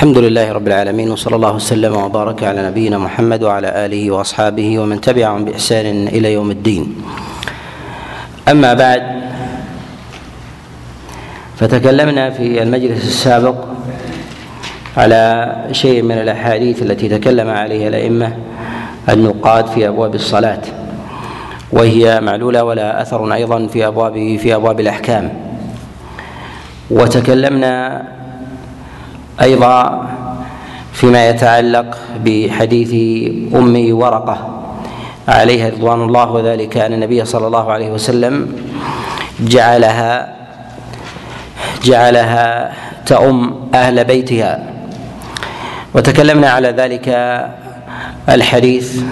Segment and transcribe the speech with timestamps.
[0.00, 5.00] الحمد لله رب العالمين وصلى الله وسلم وبارك على نبينا محمد وعلى آله وأصحابه ومن
[5.00, 7.04] تبعهم بإحسان إلى يوم الدين.
[8.48, 9.02] أما بعد
[11.56, 13.54] فتكلمنا في المجلس السابق
[14.96, 18.36] على شيء من الأحاديث التي تكلم عليها الأئمة
[19.08, 20.62] النقاد في أبواب الصلاة
[21.72, 25.32] وهي معلولة ولا أثر أيضا في ابواب في أبواب الأحكام.
[26.90, 28.02] وتكلمنا
[29.42, 30.06] أيضا
[30.92, 32.92] فيما يتعلق بحديث
[33.54, 34.36] أم ورقة.
[35.28, 38.52] عليها رضوان الله وذلك أن النبي صلى الله عليه وسلم
[39.40, 40.36] جعلها
[41.84, 42.72] جعلها
[43.06, 44.64] تؤم أهل بيتها.
[45.94, 47.08] وتكلمنا على ذلك
[48.28, 49.02] الحديث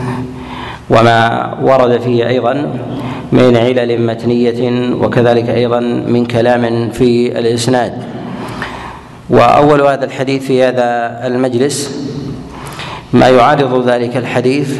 [0.91, 1.19] وما
[1.62, 2.53] ورد فيه أيضا
[3.33, 8.18] من علل متنية وكذلك أيضا من كلام في الإسناد.
[9.31, 12.07] وأول هذا الحديث في هذا المجلس
[13.13, 14.79] ما يعارض ذلك الحديث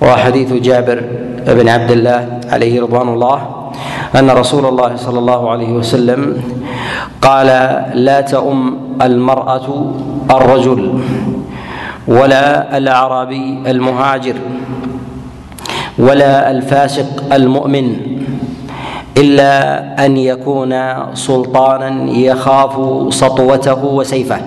[0.00, 1.04] وهو حديث جابر
[1.46, 3.70] بن عبد الله عليه رضوان الله
[4.16, 6.42] أن رسول الله صلى الله عليه وسلم
[7.22, 7.46] قال
[7.94, 9.92] لا تؤم المرأة
[10.30, 11.00] الرجل
[12.08, 14.34] ولا الأعرابي المهاجر
[15.98, 17.96] ولا الفاسق المؤمن
[19.16, 20.74] إلا أن يكون
[21.14, 22.74] سلطانا يخاف
[23.14, 24.40] سطوته وسيفه.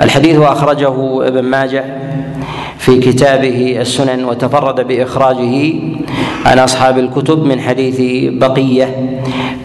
[0.00, 1.84] الحديث أخرجه ابن ماجه
[2.78, 5.72] في كتابه السنن وتفرد بإخراجه
[6.46, 8.00] عن أصحاب الكتب من حديث
[8.32, 9.18] بقية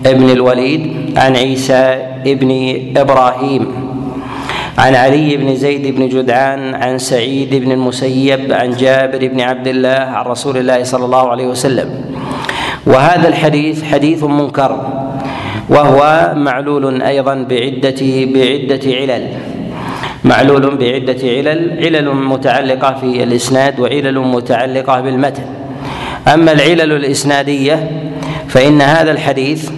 [0.05, 3.67] ابن الوليد عن عيسى ابن إبراهيم
[4.77, 9.89] عن علي بن زيد بن جدعان عن سعيد بن المسيب عن جابر بن عبد الله
[9.89, 12.12] عن رسول الله صلى الله عليه وسلم.
[12.85, 14.79] وهذا الحديث حديث منكر
[15.69, 19.27] وهو معلول أيضا بعده بعدة علل.
[20.23, 25.43] معلول بعدة علل علل متعلقة في الإسناد وعلل متعلقة بالمتن.
[26.33, 27.91] أما العلل الإسنادية
[28.47, 29.69] فإن هذا الحديث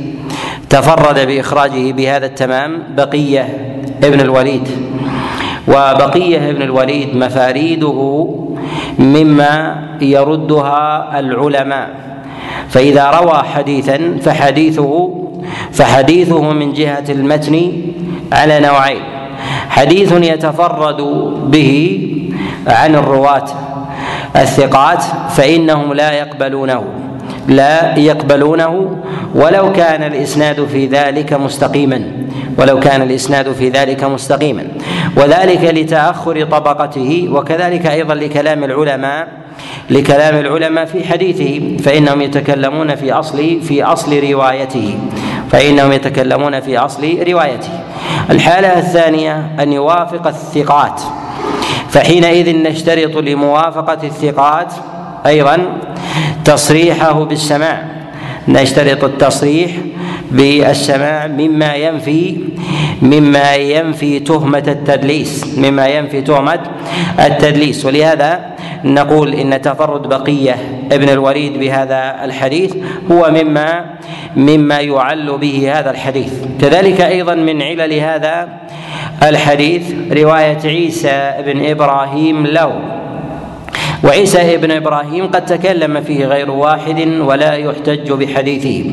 [0.69, 3.47] تفرد بإخراجه بهذا التمام بقية
[4.03, 4.67] ابن الوليد.
[5.67, 8.29] وبقية ابن الوليد مفاريده
[8.99, 12.14] مما يردها العلماء.
[12.69, 15.11] فإذا روى حديثا فحديثه
[15.71, 17.71] فحديثه من جهة المتن
[18.31, 19.01] على نوعين.
[19.69, 21.01] حديث يتفرد
[21.51, 21.71] به
[22.67, 23.45] عن الرواة
[24.35, 26.83] الثقات فإنهم لا يقبلونه
[27.47, 28.95] لا يقبلونه
[29.35, 32.11] ولو كان الإسناد في ذلك مستقيما
[32.57, 34.63] ولو كان الإسناد في ذلك مستقيما.
[35.17, 39.27] وذلك لتأخر طبقته وكذلك أيضا لكلام العلماء
[39.89, 44.99] لكلام العلماء في حديثه فإنهم يتكلمون في أصل في أصل روايته
[45.51, 47.69] فإنهم يتكلمون في أصل روايته.
[48.29, 51.01] الحالة الثانية أن يوافق الثقات.
[51.89, 54.73] فحينئذ نشترط لموافقة الثقات
[55.25, 55.57] أيضا
[56.45, 57.85] تصريحه بالسماع.
[58.47, 59.71] نشترط التصريح
[60.31, 62.37] بالسماع مما ينفي
[63.01, 66.59] مما ينفي تهمة التدليس مما ينفي تهمة
[67.19, 67.85] التدليس.
[67.85, 68.54] ولهذا
[68.85, 70.55] نقول إن تفرد بقية
[70.91, 72.75] ابن الوليد بهذا الحديث
[73.11, 73.85] هو مما
[74.35, 76.33] مما يعل به هذا الحديث.
[76.61, 78.49] كذلك أيضا من علل هذا
[79.23, 82.79] الحديث رواية عيسى بن إبراهيم له.
[84.03, 88.83] وعيسى ابن إبراهيم قد تكلم فيه غير واحد ولا يحتج بحديثه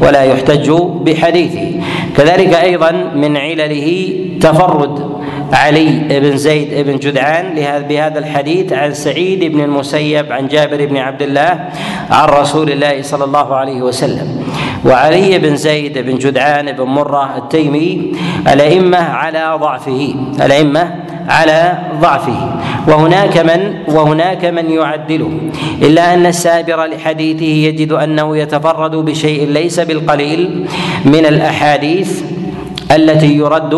[0.00, 0.70] ولا يحتج
[1.04, 1.80] بحديثه.
[2.16, 5.21] كذلك أيضا من علله تفرد
[5.52, 7.54] علي بن زيد بن جدعان
[7.88, 11.68] بهذا الحديث عن سعيد بن المسيب عن جابر بن عبد الله
[12.10, 14.44] عن رسول الله صلى الله عليه وسلم.
[14.84, 18.12] وعلي بن زيد بن جدعان بن مرة التيمي
[18.52, 20.94] الأئمة على ضعفه الأئمة
[21.28, 22.60] على ضعفه.
[22.88, 25.30] وهناك من وهناك من يعدله.
[25.82, 30.66] إلا أن السابر لحديثه يجد أنه يتفرد بشيء ليس بالقليل
[31.04, 32.22] من الأحاديث
[32.90, 33.74] التي يرد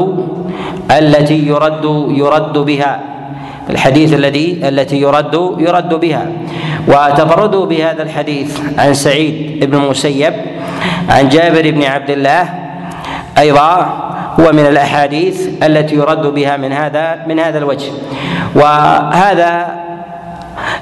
[0.90, 3.00] التي يرد يرد بها
[3.70, 6.26] الحديث الذي التي يرد يرد بها.
[6.88, 10.34] وتفرده بهذا الحديث عن سعيد بن المسيب
[11.08, 12.44] عن جابر بن عبد الله
[13.38, 13.76] أيضا
[14.40, 17.90] هو من الأحاديث التي يرد بها من هذا من هذا الوجه.
[18.54, 19.83] وهذا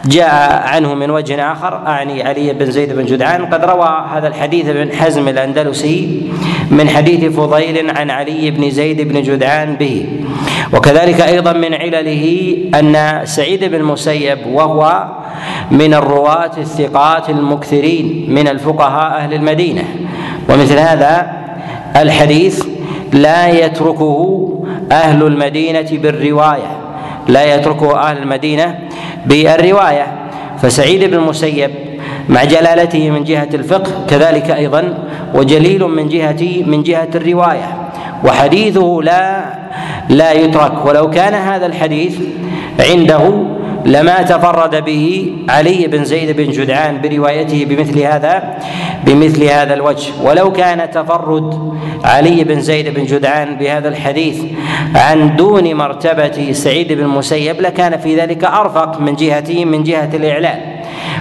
[0.05, 3.46] جاء عنه من وجه آخر أعني علي بن زيد بن جدعان.
[3.46, 6.23] قد روى هذا الحديث ابن حزم الأندلسي
[6.70, 10.06] من حديث فضيل عن علي بن زيد بن جدعان به.
[10.73, 15.05] وكذلك أيضا من علله أن سعيد بن المسيب وهو
[15.70, 19.85] من الرواة الثقات المكثرين من الفقهاء أهل المدينة.
[20.49, 21.32] ومثل هذا
[21.96, 22.64] الحديث
[23.12, 24.49] لا يتركه
[24.93, 26.81] أهل المدينة بالرواية.
[27.29, 28.79] لا يتركه أهل المدينة
[29.27, 30.07] بالرواية.
[30.63, 31.71] فسعيد بن المسيب
[32.29, 34.99] مع جلالته من جهة الفقه كذلك أيضا
[35.35, 37.91] وجليل من جهة من جهة الرواية.
[38.25, 39.45] وحديثه لا
[40.09, 40.87] لا يترك.
[40.87, 42.19] ولو كان هذا الحديث
[42.81, 43.45] عنده
[43.87, 48.58] لما تفرد به علي بن زيد بن جدعان بروايته بمثل هذا
[49.06, 50.12] بمثل هذا الوجه.
[50.23, 51.73] ولو كان تفرد
[52.05, 54.43] علي بن زيد بن جدعان بهذا الحديث
[54.94, 60.58] عن دون مرتبة سعيد بن المسيب لكان في ذلك أرفق من جهة من جهة الإعلان.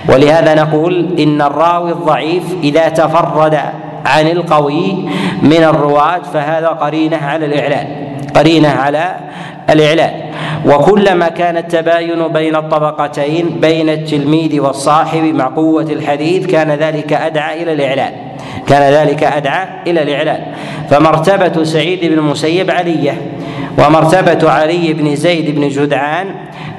[0.10, 3.60] ولهذا نقول إن الراوي الضعيف إذا تفرد
[4.06, 5.10] عن القوي
[5.42, 7.88] من الرواة فهذا قرينة على الإعلان.
[8.36, 9.16] قرينة على
[9.70, 10.12] الإعلان.
[10.66, 17.74] وكلما كان التباين بين الطبقتين بين التلميذ والصاحب مع قوة الحديث كان ذلك أدعى إلى
[17.74, 18.14] الإعلان.
[18.68, 20.42] كان ذلك أدعى إلى الإعلان.
[20.90, 23.22] فمرتبة سعيد بن المسيب علية.
[23.78, 26.28] ومرتبة علي بن زيد بن جدعان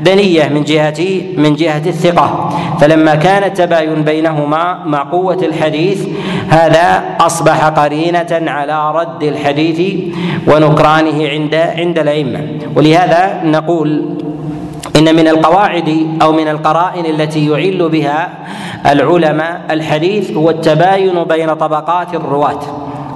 [0.00, 1.00] دنية من جهة
[1.36, 2.50] من جهة الثقة.
[2.80, 6.06] فلما كان التباين بينهما مع قوة الحديث
[6.48, 9.80] هذا أصبح قرينة على رد الحديث
[10.46, 12.40] ونكرانه عند عند الأئمة.
[12.76, 14.18] ولهذا نقول
[14.96, 18.28] إن من القواعد أو من القرائن التي يعل بها
[18.86, 22.60] العلماء الحديث هو التباين بين طبقات الرواة.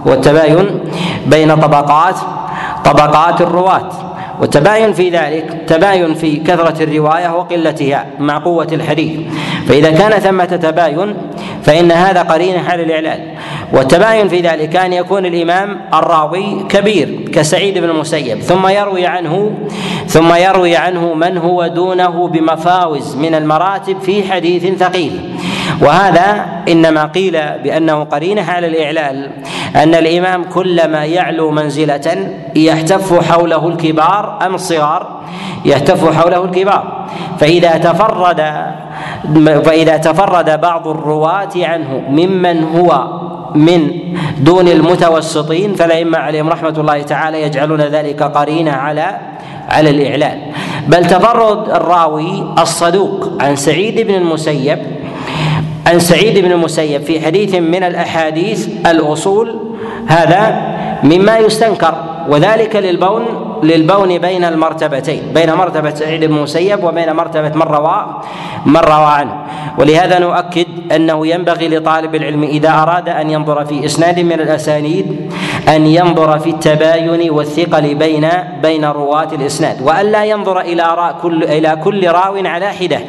[0.06, 0.81] والتباين
[1.26, 2.17] بين طبقات
[2.86, 3.88] طبقات الرواة.
[4.40, 9.20] والتباين في ذلك تباين في كثرة الرواية وقلتها مع قوة الحديث.
[9.68, 11.14] فإذا كان ثمة تباين
[11.62, 13.20] فإن هذا قرينة على الإعلان.
[13.72, 18.40] والتباين في ذلك أن يكون الإمام الراوي كبير كسعيد بن المسيب.
[18.42, 19.50] ثم يروي عنه
[20.06, 25.34] ثم يروي عنه من هو دونه بمفاوز من المراتب في حديث ثقيل.
[25.80, 27.32] وهذا إنما قيل
[27.64, 29.30] بأنه قرينه على الاعلال
[29.76, 35.20] أن الإمام كلما يعلو منزلة يحتف حوله الكبار أم الصغار
[35.64, 37.06] يهتف حوله الكبار.
[37.38, 38.40] فإذا تفرد
[39.64, 43.06] فإذا تفرد بعض الرواة عنه ممن هو
[43.55, 43.90] من
[44.38, 49.20] دون المتوسطين فالأئمة عليهم رحمة الله تعالى يجعلون ذلك قرينة على
[49.69, 50.40] على الإعلان.
[50.88, 54.79] بل تفرد الراوي الصدوق عن سعيد بن المسيب
[55.87, 59.65] عن سعيد بن المسيب في حديث من الأحاديث الأصول
[60.06, 60.43] هذا
[61.03, 61.94] مما يستنكر
[62.29, 63.23] وذلك للبون
[63.62, 68.23] للبون بين المرتبتين بين مرتبة سعيد بن المسيب وبين مرتبة من روى
[68.67, 69.35] من روى عنه.
[69.79, 75.32] ولهذا نؤكد أنه ينبغي لطالب العلم إذا أراد أن ينظر في إسناد من الأسانيد
[75.69, 78.29] أن ينظر في التباين والثقل بين
[78.62, 83.00] بين رواة الإسناد وألا ينظر إلى كل إلى كل راو على حدة.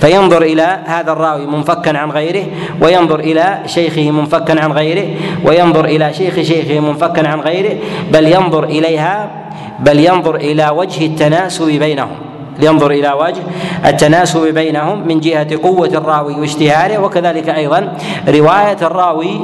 [0.00, 2.44] فينظر إلى هذا الراوي منفكا عن غيره
[2.80, 5.06] وينظر إلى شيخه منفكا عن غيره
[5.44, 7.78] وينظر إلى شيخ شيخه منفكا عن غيره
[8.12, 9.30] بل ينظر إليها
[9.78, 12.25] بل ينظر إلى وجه التناسب بينهم.
[12.62, 13.42] ينظر إلى وجه
[13.86, 17.92] التناسب بينهم من جهة قوة الراوي واشتهاره وكذلك أيضا
[18.28, 19.40] رواية الراوي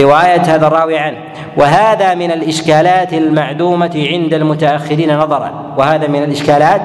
[0.00, 1.16] رواية هذا الراوي عنه
[1.56, 6.82] وهذا من الإشكالات المعدومة عند المتأخرين نظرا وهذا من الإشكالات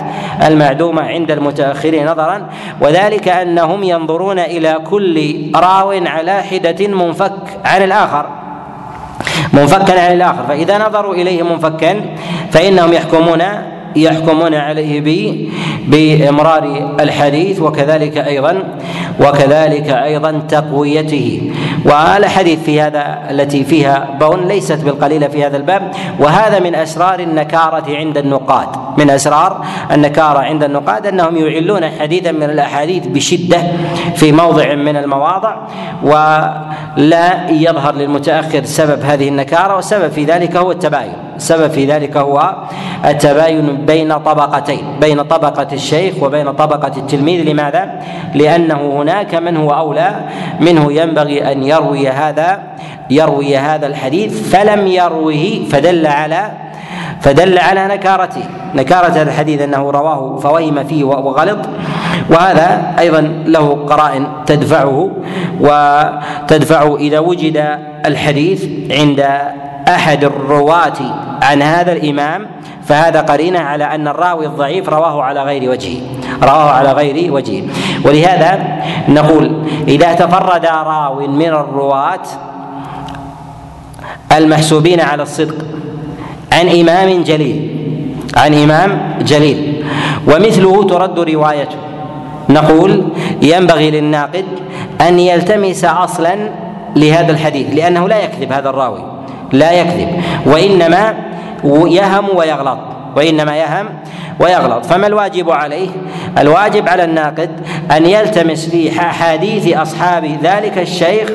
[0.48, 2.50] المعدومة عند المتأخرين نظرا
[2.82, 7.34] وذلك أنهم ينظرون إلى كل راو على حدة منفك
[7.66, 8.26] عن الآخر
[9.54, 12.02] منفكا عن الآخر فإذا نظروا إليه منفكا
[12.52, 13.42] فإنهم يحكمون
[13.96, 15.02] يحكمون عليه
[15.88, 18.64] بإمرار الحديث وكذلك أيضا
[19.20, 21.52] وكذلك أيضا تقويته.
[21.86, 25.92] والاحاديث في هذا التي فيها بون ليست بالقليلة في هذا الباب.
[26.20, 28.68] وهذا من أسرار النكارة عند النقاد.
[28.98, 33.62] من أسرار النكارة عند النقاد أنهم يعلون حديثا من الأحاديث بشدة
[34.16, 35.56] في موضع من المواضع
[36.04, 41.31] ولا يظهر للمتأخر سبب هذه النكارة والسبب في ذلك هو التباين.
[41.42, 42.56] السبب في ذلك هو
[43.06, 48.00] التباين بين طبقتين بين طبقة الشيخ وبين طبقة التلميذ لماذا؟
[48.36, 50.16] لأنه هناك من هو أولى
[50.60, 52.60] منه ينبغي أن يروي هذا
[53.10, 56.52] يروي هذا الحديث فلم يروه فدل على
[57.22, 58.44] فدل على نكارته
[58.76, 61.58] نكارة هذا الحديث أنه رواه فوهم فيه وغلط.
[62.30, 65.12] وهذا أيضا له قرائن تدفعه
[65.60, 69.28] وتدفعه إذا وجد الحديث عند
[69.88, 70.98] أحد الرواة
[71.42, 72.48] عن هذا الإمام
[72.84, 76.02] فهذا قرينة على أن الراوي الضعيف رواه على غير وجهه.
[76.44, 77.64] رواه على غير وجهه.
[78.06, 78.60] ولهذا
[79.10, 82.22] نقول إذا تفرد راو من الرواة
[84.32, 85.66] المحسوبين على الصدق
[86.52, 87.78] عن إمام جليل.
[88.38, 89.86] عن إمام جليل.
[90.28, 91.78] ومثله ترد روايته.
[92.50, 93.08] نقول
[93.42, 94.46] ينبغي للناقد
[95.02, 96.36] أن يلتمس أصلا
[96.96, 99.04] لهذا الحديث لأنه لا يكذب هذا الراوي.
[99.52, 100.10] لا يكذب.
[100.46, 101.14] وإنما
[101.88, 102.80] يهم ويغلط.
[103.16, 103.86] وإنما يهم
[104.40, 104.86] ويغلط.
[104.86, 105.90] فما الواجب عليه؟
[106.38, 107.50] الواجب على الناقد
[107.92, 111.30] أن يلتمس في أحاديث أصحاب ذلك الشيخ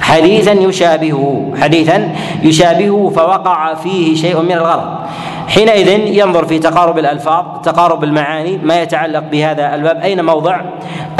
[0.00, 2.12] حديثا يشابهه حديثا
[2.42, 4.88] يشابهه فوقع فيه شيء من الغلط.
[5.48, 10.60] حينئذ ينظر في تقارب الألفاظ تقارب المعاني ما يتعلق بهذا الباب أين موضع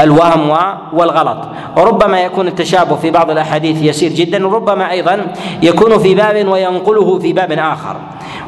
[0.00, 0.50] الوهم
[0.92, 1.38] والغلط.
[1.76, 5.26] وربما يكون التشابه في بعض الأحاديث يسير جدا وربما أيضا
[5.62, 7.96] يكون في باب وينقله في باب آخر.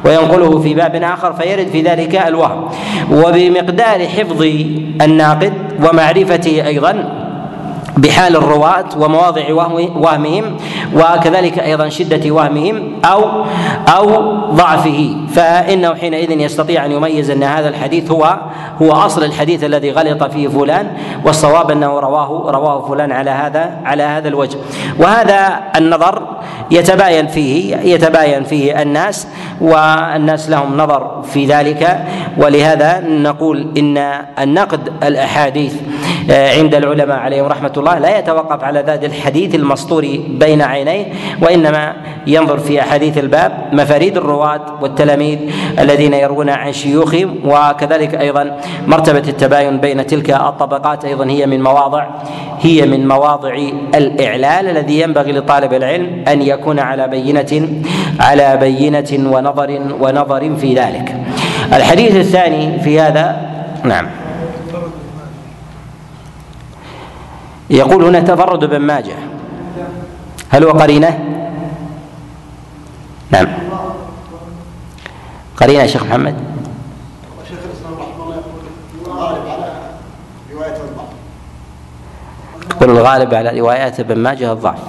[0.05, 2.69] وينقله في باب آخر فيرد في ذلك الوهم.
[3.11, 4.41] وبمقدار حفظ
[5.01, 5.53] الناقد
[5.89, 7.20] ومعرفته أيضا
[7.97, 9.53] بحال الرواة ومواضع
[9.95, 10.57] وهمهم
[10.95, 13.45] وكذلك أيضا شدة وهمهم أو
[13.87, 15.15] أو ضعفه.
[15.33, 18.37] فإنه حينئذ يستطيع أن يميز أن هذا الحديث هو
[18.81, 20.91] هو أصل الحديث الذي غلط فيه فلان
[21.25, 24.57] والصواب أنه رواه رواه فلان على هذا على هذا الوجه.
[24.99, 26.27] وهذا النظر
[26.71, 29.27] يتباين فيه يتباين فيه الناس
[29.61, 32.05] والناس لهم نظر في ذلك.
[32.37, 33.97] ولهذا نقول إن
[34.39, 35.73] النقد الأحاديث
[36.29, 37.99] عند العلماء عليهم رحمة الله.
[37.99, 41.05] لا يتوقف على ذات الحديث المسطور بين عينيه
[41.41, 41.93] وإنما
[42.27, 45.39] ينظر في أحاديث الباب مفاريد الرواة والتلاميذ
[45.79, 52.07] الذين يروون عن شيوخهم وكذلك أيضا مرتبة التباين بين تلك الطبقات أيضا هي من مواضع
[52.59, 53.53] هي من مواضع
[53.95, 57.67] الإعلال الذي ينبغي لطالب العلم أن يكون على بينة
[58.19, 61.15] على بينة ونظر ونظر في ذلك.
[61.73, 63.35] الحديث الثاني في هذا
[63.83, 64.20] نعم.
[67.71, 69.15] يقول هنا تفرد ابن ماجه.
[70.49, 71.19] هل هو قرينة؟
[73.31, 73.47] نعم.
[75.57, 76.35] قرينة يا شيخ محمد.
[77.49, 79.73] شيخ الإسلام رحمه الله يقول الغالب على
[80.53, 81.07] رواية الضعف.
[82.71, 84.79] يقول الغالب على روايات ابن ماجه الضعف.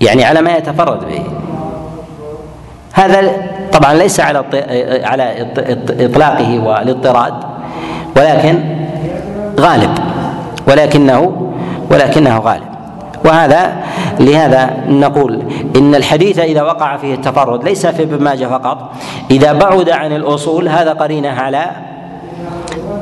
[0.00, 1.22] يعني على ما يتفرد به.
[2.92, 3.32] هذا
[3.72, 4.38] طبعا ليس على
[5.04, 5.52] على
[6.06, 7.34] إطلاقه والاضطراد
[8.16, 8.64] ولكن
[9.60, 10.05] غالب.
[10.68, 11.52] ولكنه
[11.90, 12.62] ولكنه غالب.
[13.24, 13.72] وهذا
[14.20, 15.42] لهذا نقول
[15.76, 18.90] إن الحديث إذا وقع فيه التفرد ليس في ابن ماجه فقط.
[19.30, 21.66] إذا بعد عن الأصول هذا قرينة على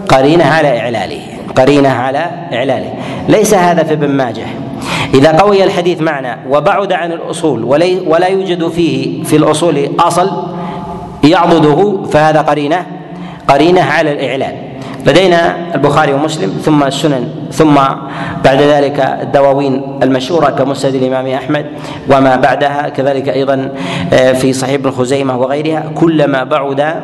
[0.08, 1.20] قرينة على إعلاله.
[1.56, 2.94] قرينة على إعلاله.
[3.28, 4.46] ليس هذا في ابن ماجه
[5.14, 7.64] إذا قوي الحديث معنا وبعد عن الأصول
[8.06, 10.30] ولا يوجد فيه في الأصول أصل
[11.24, 12.86] يعضده فهذا قرينه
[13.48, 14.54] قرينة على الإعلان.
[15.06, 17.74] لدينا البخاري ومسلم ثم السنن ثم
[18.44, 21.66] بعد ذلك الدواوين المشهورة كمسند الإمام أحمد
[22.10, 23.68] وما بعدها كذلك أيضا
[24.12, 26.94] آه، في صحيح ابن خزيمة وغيرها كلما بعد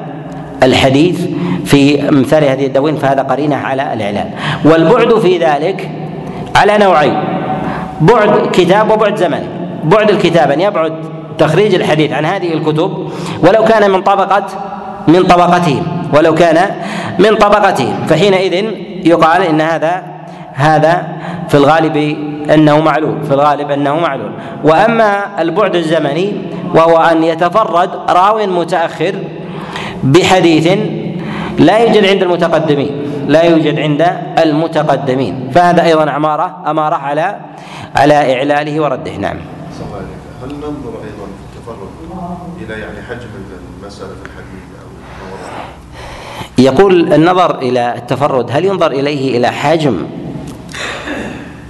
[0.62, 1.26] الحديث
[1.64, 4.30] في أمثال هذه الدواوين فهذا قرينة على الإعلان.
[4.64, 5.90] والبعد في ذلك
[6.56, 7.24] على نوعين.
[8.00, 9.42] بعد كتاب وبعد زمن.
[9.84, 10.92] بعد الكتاب أن يبعد
[11.38, 13.10] تخريج الحديث عن هذه الكتب
[13.42, 14.46] ولو كان من طبقه
[15.08, 15.99] من طبقتهم.
[16.14, 16.70] ولو كان
[17.18, 18.54] من طبقتهم فحينئذ
[19.06, 20.02] يقال إن هذا
[20.52, 21.06] هذا
[21.48, 21.96] في الغالب
[22.54, 24.32] أنه معلول في الغالب أنه معلول.
[24.64, 26.32] وأما البعد الزمني
[26.74, 29.14] وهو أن يتفرد راو متأخر
[30.02, 30.78] بحديث
[31.58, 32.92] لا يوجد عند المتقدمين
[33.26, 34.02] لا يوجد عند
[34.38, 35.50] المتقدمين.
[35.54, 37.36] فهذا أيضا اماره اماره على
[37.96, 39.16] على إعلاله ورده.
[39.16, 39.36] نعم.
[40.42, 41.88] هل ننظر أيضا في التفرد
[42.60, 43.28] إلى يعني حجم
[43.82, 44.10] المسألة
[46.60, 50.06] يقول النظر إلى التفرد هل ينظر إليه إلى حجم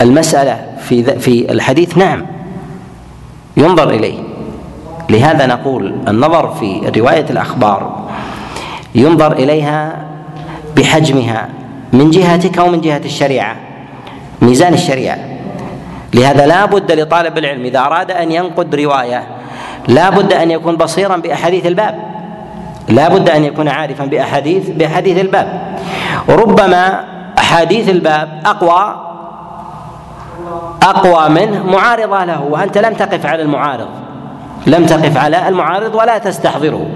[0.01, 2.27] المسألة في في الحديث نعم
[3.57, 4.19] ينظر إليه.
[5.11, 8.09] لهذا نقول النظر في رواية الأخبار
[8.95, 10.05] ينظر إليها
[10.77, 11.49] بحجمها
[11.93, 13.57] من جهتك ومن جهة الشريعة
[14.43, 15.19] ميزان الشريعة.
[16.15, 19.27] لهذا لا بد لطالب العلم إذا أراد أن ينقد رواية
[19.89, 22.10] لا بد أن يكون بصيرا بأحاديث الباب.
[22.91, 25.79] لا بد أن يكون عارفا بأحاديث بأحاديث الباب
[26.29, 27.05] وربما
[27.39, 28.97] أحاديث الباب أقوى
[30.83, 33.89] أقوى منه معارضة له وأنت لم تقف على المعارض
[34.67, 36.87] لم تقف على المعارض ولا تستحضره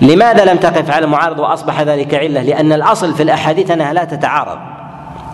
[0.00, 4.58] لماذا لم تقف على المعارض وأصبح ذلك علة؟ لأن الأصل في الأحاديث أنها لا تتعارض.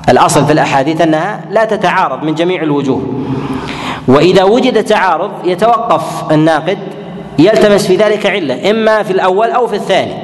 [0.09, 3.03] الأصل في الأحاديث أنها لا تتعارض من جميع الوجوه.
[4.09, 6.79] وإذا وجد تعارض يتوقف الناقد
[7.41, 10.15] يلتمس في ذلك علة إما في الأول أو في الثاني.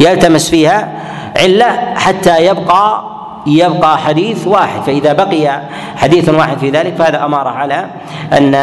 [0.00, 0.88] يلتمس فيها
[1.36, 3.12] علة حتى يبقى
[3.46, 4.82] يبقى حديث واحد.
[4.82, 5.60] فإذا بقي
[5.96, 7.86] حديث واحد في ذلك فهذا أمارة على
[8.32, 8.54] أن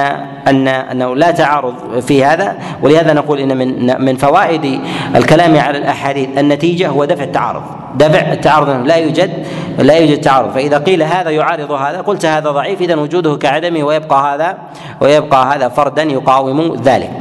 [0.48, 2.56] أن أنه لا تعارض في هذا.
[2.82, 4.82] ولهذا نقول إن من من فوائد
[5.16, 7.64] الكلام على الأحاديث النتيجة هو دفع التعارض.
[7.96, 9.46] دفع التعارض لا يوجد
[9.80, 10.54] لا يوجد تعارض.
[10.54, 14.58] فإذا قيل هذا يعارض هذا قلت هذا ضعيف اذا وجوده كعدمه ويبقى هذا
[15.02, 17.12] ويبقى هذا فردا يقاوم ذلك.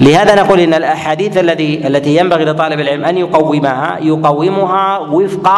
[0.00, 5.48] لهذا نقول إن الأحاديث الذي التي ينبغي لطالب العلم أن يقومها يقومها وفق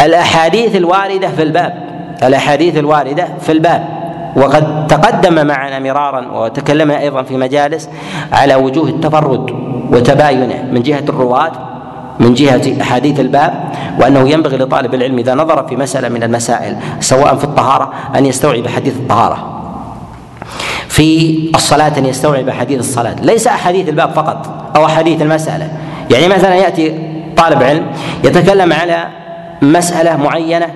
[0.00, 1.72] الأحاديث الواردة في الباب.
[2.22, 4.02] الأحاديث الواردة في الباب.
[4.36, 7.88] وقد تقدم معنا مرارا وتكلمنا أيضا في مجالس
[8.32, 9.50] على وجوه التفرد
[9.90, 11.52] وتباينه من جهة الرواة
[12.20, 17.36] من جهة أحاديث الباب وأنه ينبغي لطالب العلم إذا نظر في مسألة من المسائل سواء
[17.36, 19.51] في الطهارة أن يستوعب حديث الطهارة.
[20.92, 23.16] في الصلاة أن يستوعب أحاديث الصلاة.
[23.22, 25.70] ليس أحاديث الباب فقط أو أحاديث المسألة.
[26.10, 26.98] يعني مثلا يأتي
[27.36, 27.86] طالب علم
[28.24, 29.08] يتكلم على
[29.62, 30.66] مسألة معينة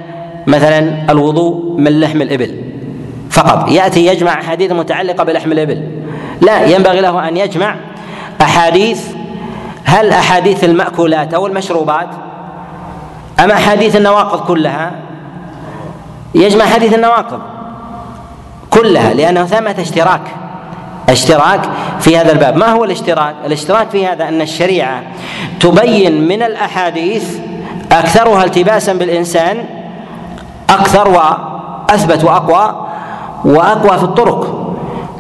[0.47, 2.55] مثلا الوضوء من لحم الإبل.
[3.31, 5.83] فقط يأتي يجمع أحاديث متعلقة بلحم الإبل.
[6.41, 7.77] لا ينبغي له أن يجمع
[8.41, 9.01] أحاديث.
[9.85, 12.09] هل أحاديث المأكولات أو المشروبات؟
[13.41, 14.93] أم أحاديث النواقض كلها؟
[16.35, 17.56] يجمع حديث النواقض.
[18.77, 20.23] كلها لأنه ثمة اشتراك.
[21.09, 21.61] اشتراك
[22.01, 22.57] في هذا الباب.
[22.57, 25.03] ما هو الاشتراك؟ الاشتراك في هذا أن الشريعة
[25.61, 27.39] تبين من الأحاديث
[27.93, 29.65] أكثرها التباسا بالإنسان
[30.71, 32.87] أكثر وأثبت وأقوى
[33.45, 34.67] وأقوى في الطرق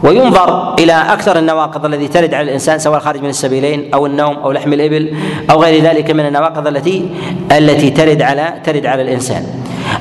[0.02, 4.52] وينظر إلى أكثر النواقض التي ترد على الإنسان سواء خارج من السبيلين أو النوم أو
[4.52, 5.16] لحم الإبل
[5.50, 7.10] أو غير ذلك من النواقض التي
[7.52, 9.46] التي ترد على ترد على الإنسان.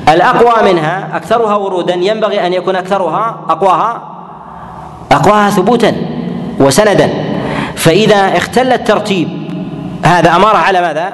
[0.08, 4.02] الأقوى منها أكثرها ورودا ينبغي أن يكون أكثرها أقواها
[5.12, 5.92] أقواها ثبوتا
[6.60, 7.10] وسندا.
[7.76, 9.28] فإذا اختل الترتيب
[10.04, 11.12] هذا أمارة على ماذا؟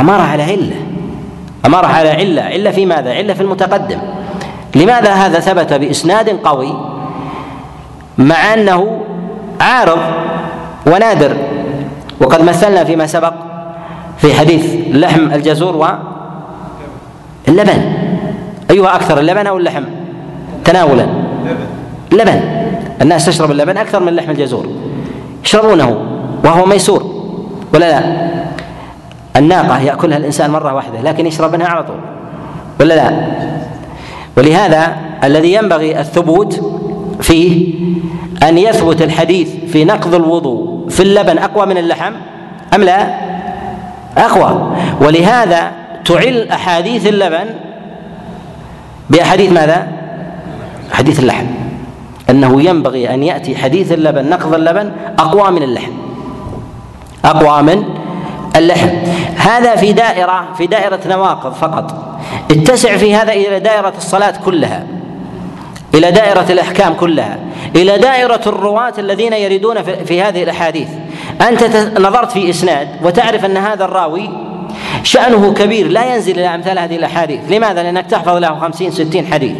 [0.00, 0.76] أمارة على علة.
[1.66, 2.42] أمارة على علة.
[2.42, 3.98] علة في ماذا؟ علة في المتقدم.
[4.74, 6.74] لماذا هذا ثبت بإسناد قوي؟
[8.18, 9.00] مع أنه
[9.60, 9.98] عارض
[10.86, 11.36] ونادر.
[12.20, 13.32] وقد مثلنا فيما سبق
[14.18, 15.76] في حديث لحم الجزور
[17.48, 17.82] واللبن
[18.70, 19.84] أيها أكثر اللبن أو اللحم؟
[20.64, 21.06] تناولا.
[22.12, 22.40] لبن
[23.02, 24.66] الناس تشرب اللبن أكثر من لحم الجزور.
[25.44, 25.96] يشربونه
[26.44, 27.22] وهو ميسور
[27.74, 28.02] ولا لا؟
[29.36, 32.00] الناقة يأكلها الإنسان مرة واحدة لكن يشرب منها على طول
[32.80, 33.26] ولا لا؟
[34.36, 36.60] ولهذا الذي ينبغي الثبوت
[37.20, 37.74] فيه
[38.42, 42.12] أن يثبت الحديث في نقض الوضوء في اللبن أقوى من اللحم
[42.74, 43.14] أم لا؟
[44.18, 44.76] أقوى.
[45.00, 45.70] ولهذا
[46.04, 47.46] تعل أحاديث اللبن
[49.10, 49.88] بأحاديث ماذا؟
[50.92, 51.46] حديث اللحم.
[52.30, 55.92] أنه ينبغي أن يأتي حديث اللبن نقض اللبن أقوى من اللحم.
[57.24, 57.84] أقوى من
[58.56, 58.88] اللحم.
[59.36, 62.18] هذا في دائرة في دائرة نواقض فقط.
[62.50, 64.86] اتسع في هذا إلى دائرة الصلاة كلها
[65.94, 67.38] إلى دائرة الأحكام كلها
[67.76, 70.88] إلى دائرة الرواة الذين يريدون في هذه الأحاديث.
[71.48, 71.64] أنت
[71.98, 74.51] نظرت في إسناد وتعرف أن هذا الراوي
[75.02, 77.40] شأنه كبير لا ينزل إلى أمثال هذه الأحاديث.
[77.50, 79.56] لماذا؟ لأنك تحفظ له خمسين ستين حديث.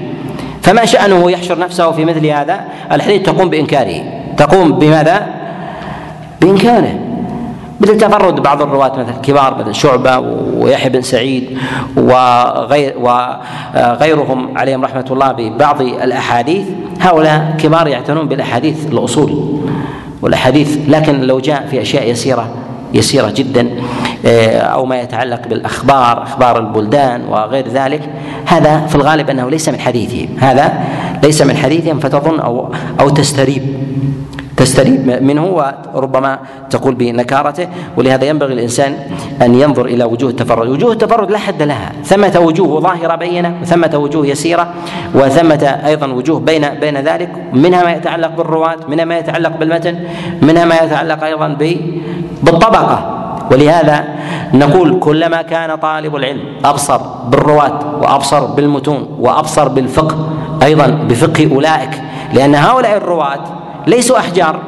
[0.63, 2.61] فما شأنه يحشر نفسه في مثل هذا؟
[2.93, 4.05] الحديث تقوم بإنكاره.
[4.37, 5.27] تقوم بماذا؟
[6.41, 6.99] بإنكاره.
[7.81, 10.19] مثل تفرد بعض الرواة مثل كبار مثل شعبة
[10.57, 11.59] ويحيى بن سعيد
[11.97, 16.67] وغير وغيرهم عليهم رحمة الله ببعض الأحاديث.
[17.01, 19.61] هؤلاء كبار يعتنون بالأحاديث الأصول
[20.23, 22.49] والأحاديث لكن لو جاء في أشياء يسيرة
[22.95, 23.71] يسيرة جدا.
[24.27, 28.11] آه، أو ما يتعلق بالأخبار أخبار البلدان وغير ذلك
[28.47, 30.29] هذا في الغالب أنه ليس من حديثهم.
[30.39, 30.73] هذا
[31.23, 33.63] ليس من حديثهم فتظن أو أو تستريب
[34.57, 35.45] تستريب منه
[35.95, 36.39] وربما
[36.71, 38.95] تقول بنكارته ولهذا ينبغي الإنسان
[39.43, 43.91] أن ينظر إلى وجوه التفرد، وجوه التفرد لا حد لها، ثمة وجوه ظاهرة بينة وثمة
[43.95, 44.75] وجوه يسيرة
[45.15, 47.31] وثمة أيضا وجوه بين بين ذلك.
[47.53, 49.99] منها ما يتعلق بالرواة، منها ما يتعلق بالمتن،
[50.43, 51.57] منها ما يتعلق أيضا
[52.43, 53.12] بالطبقة.
[53.51, 54.05] ولهذا
[54.55, 56.97] نقول كلما كان طالب العلم أبصر
[57.29, 60.29] بالرواة وأبصر بالمتون وأبصر بالفقه
[60.63, 62.03] أيضا بفقه أولئك
[62.33, 63.41] لأن هؤلاء الرواة
[63.87, 64.59] ليسوا أحجار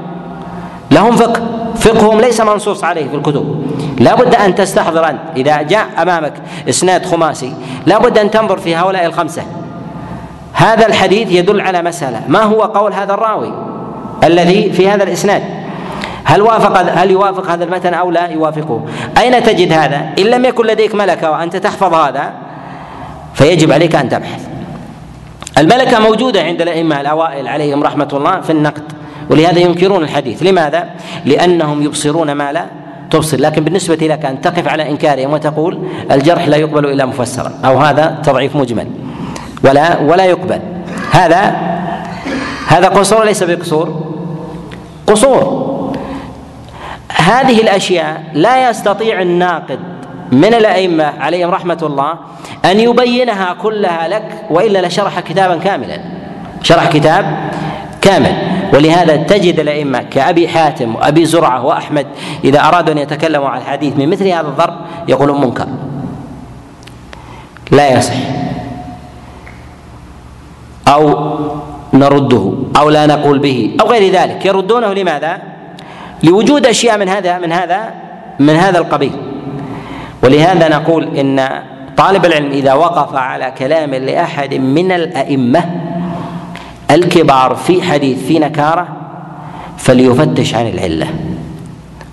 [0.90, 1.42] لهم فقه
[1.76, 3.62] فقههم ليس منصوص عليه في الكتب.
[4.00, 6.32] لا بد أن تستحضر أنت إذا جاء أمامك
[6.68, 7.52] إسناد خماسي
[7.86, 9.42] لا بد أن تنظر في هؤلاء الخمسة.
[10.52, 13.52] هذا الحديث يدل على مسألة ما هو قول هذا الراوي
[14.24, 15.42] الذي في هذا الإسناد؟
[16.24, 18.84] هل وافق هل يوافق هذا المتن أو لا يوافقه؟
[19.18, 22.32] أين تجد هذا؟ إن لم يكن لديك ملكة وأنت تحفظ هذا
[23.34, 24.46] فيجب عليك أن تبحث.
[25.58, 28.82] الملكة موجودة عند الأئمة الأوائل عليهم رحمة الله في النقد
[29.30, 30.90] ولهذا ينكرون الحديث لماذا؟
[31.24, 32.66] لأنهم يبصرون ما لا
[33.10, 35.78] تبصر لكن بالنسبة لك أن تقف على إنكارهم وتقول
[36.10, 38.86] الجرح لا يقبل إلا مفسرا أو هذا تضعيف مجمل
[39.64, 40.60] ولا ولا يقبل
[41.10, 41.56] هذا
[42.66, 44.14] هذا قصور ليس بقصور
[45.06, 45.73] قصور
[47.24, 49.78] هذه الأشياء لا يستطيع الناقد
[50.32, 52.14] من الأئمة عليهم رحمة الله
[52.64, 56.00] أن يبينها كلها لك وإلا لشرح كتابا كاملا.
[56.62, 57.50] شرح كتاب
[58.00, 58.36] كامل.
[58.74, 62.06] ولهذا تجد الأئمة كأبي حاتم وأبي زرعة وأحمد
[62.44, 64.74] إذا أرادوا أن يتكلموا عن الحديث من مثل هذا الضرب
[65.08, 65.66] يقولون منكر.
[67.70, 68.14] لا يصح.
[70.88, 71.38] أو
[71.92, 74.46] نرده أو لا نقول به أو غير ذلك.
[74.46, 75.53] يردونه لماذا؟
[76.24, 77.90] لوجود أشياء من هذا من هذا
[78.40, 79.12] من هذا القبيل.
[80.22, 81.48] ولهذا نقول إن
[81.96, 85.64] طالب العلم إذا وقف على كلام لأحد من الأئمة
[86.90, 88.88] الكبار في حديث في نكارة
[89.76, 91.06] فليفتش عن العلة.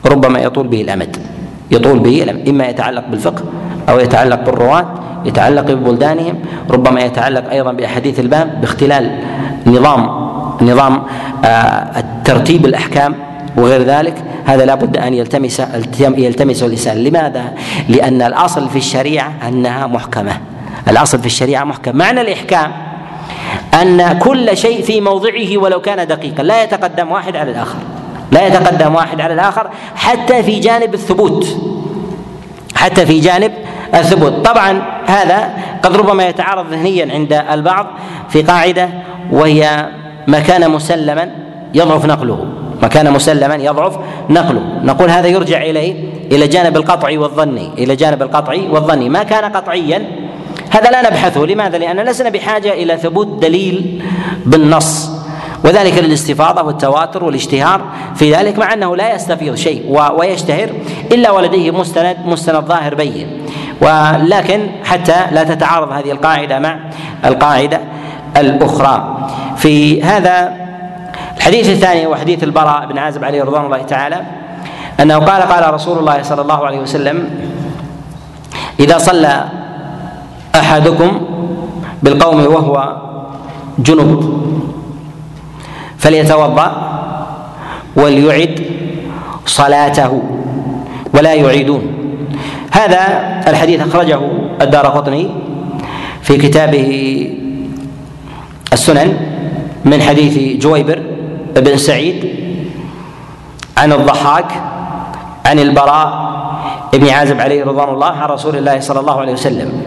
[0.06, 1.18] ربما يطول به الأمد.
[1.72, 2.50] يطول به الأمد.
[2.50, 3.44] إما يتعلق بالفقه
[3.90, 4.86] أو يتعلق بالرواة
[5.26, 6.36] يتعلق ببلدانهم
[6.70, 9.20] ربما يتعلق أيضا بأحاديث الباب باختلال
[9.68, 10.10] نظام
[10.62, 11.04] نظام
[11.46, 13.16] آه، ترتيب الأحكام
[13.58, 15.62] وغير ذلك هذا لابد أن يلتمس
[16.00, 17.54] يلتمسه الانسان لماذا؟
[17.90, 20.38] لأن الأصل في الشريعة أنها محكمة.
[20.88, 22.72] الأصل في الشريعة محكم معنى الإحكام
[23.82, 26.44] أن كل شيء في موضعه ولو كان دقيقا.
[26.44, 27.78] لا يتقدم واحد على الآخر.
[28.32, 31.48] لا يتقدم واحد على الآخر حتى في جانب الثبوت.
[32.76, 33.52] حتى في جانب
[33.96, 34.46] الثبوت.
[34.46, 35.50] طبعا هذا
[35.84, 37.88] قد ربما يتعارض ذهنيا عند البعض
[38.30, 38.90] في قاعدة
[39.32, 39.88] وهي
[40.28, 41.30] ما كان مسلما
[41.74, 42.46] يضعف نقله.
[42.82, 43.98] ما كان مسلما يضعف
[44.30, 44.62] نقله.
[44.84, 45.96] نقول هذا يرجع إليه
[46.32, 50.06] إلى جانب القطعي والظني إلى جانب القطعي والظني ما كان قطعيا
[50.70, 54.04] هذا لا نبحثه لماذا؟ لأن لسنا بحاجة إلى ثبوت دليل
[54.46, 55.12] بالنص.
[55.64, 57.82] وذلك للاستفاضة والتواتر والاشتهار.
[58.16, 60.70] في ذلك مع أنه لا يستفيض شيء ويشتهر
[61.12, 63.28] إلا ولديه مستند مستند ظاهر بين.
[63.82, 66.80] ولكن حتى لا تتعارض هذه القاعدة مع
[67.26, 67.82] القاعدة
[68.38, 69.28] الأخرى.
[69.58, 70.61] في هذا
[71.42, 74.22] الحديث الثاني هو حديث البراء بن عازب عليه رضوان الله تعالى
[75.00, 77.30] أنه قال قال رسول الله صلى الله عليه وسلم
[78.80, 79.46] إذا صلى
[80.56, 81.22] أحدكم
[82.04, 82.96] بالقوم وهو
[83.80, 84.42] جنب
[85.98, 86.70] فليتوضأ
[87.96, 88.66] وليعد
[89.46, 90.24] صلاته
[91.14, 91.84] ولا يعيدون.
[92.72, 93.02] هذا
[93.48, 94.20] الحديث أخرجه
[94.62, 95.30] الدار قطني
[96.22, 96.90] في كتابه
[98.74, 99.18] السنن
[99.86, 101.11] من حديث جويبر
[101.56, 102.36] بن سعيد
[103.78, 104.52] عن الضحاك
[105.46, 106.32] عن البراء
[106.94, 109.84] بن عازب عليه رضوان الله عن رسول الله صلى الله عليه وسلم.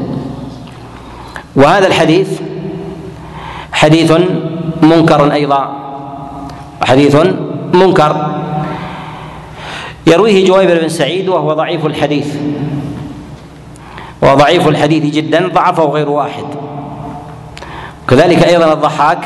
[1.57, 2.41] وهذا الحديث
[3.73, 4.13] حديث
[4.83, 5.77] منكر أيضا
[6.83, 7.17] حديث
[7.75, 8.27] منكر.
[10.07, 12.37] يرويه جويبر بن سعيد وهو ضعيف الحديث.
[14.23, 16.45] وضعيف الحديث جدا ضعفه غير واحد.
[18.09, 19.25] كذلك أيضا الضحاك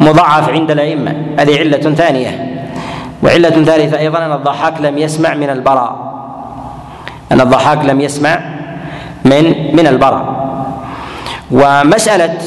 [0.00, 1.14] مضاعف عند الأئمة.
[1.38, 2.54] هذه علة ثانية.
[3.22, 6.08] وعلة ثالثة أيضا أن الضحاك لم يسمع من البراء.
[7.32, 8.40] أن الضحاك لم يسمع
[9.24, 10.48] من من البراء.
[11.50, 12.38] ومسألة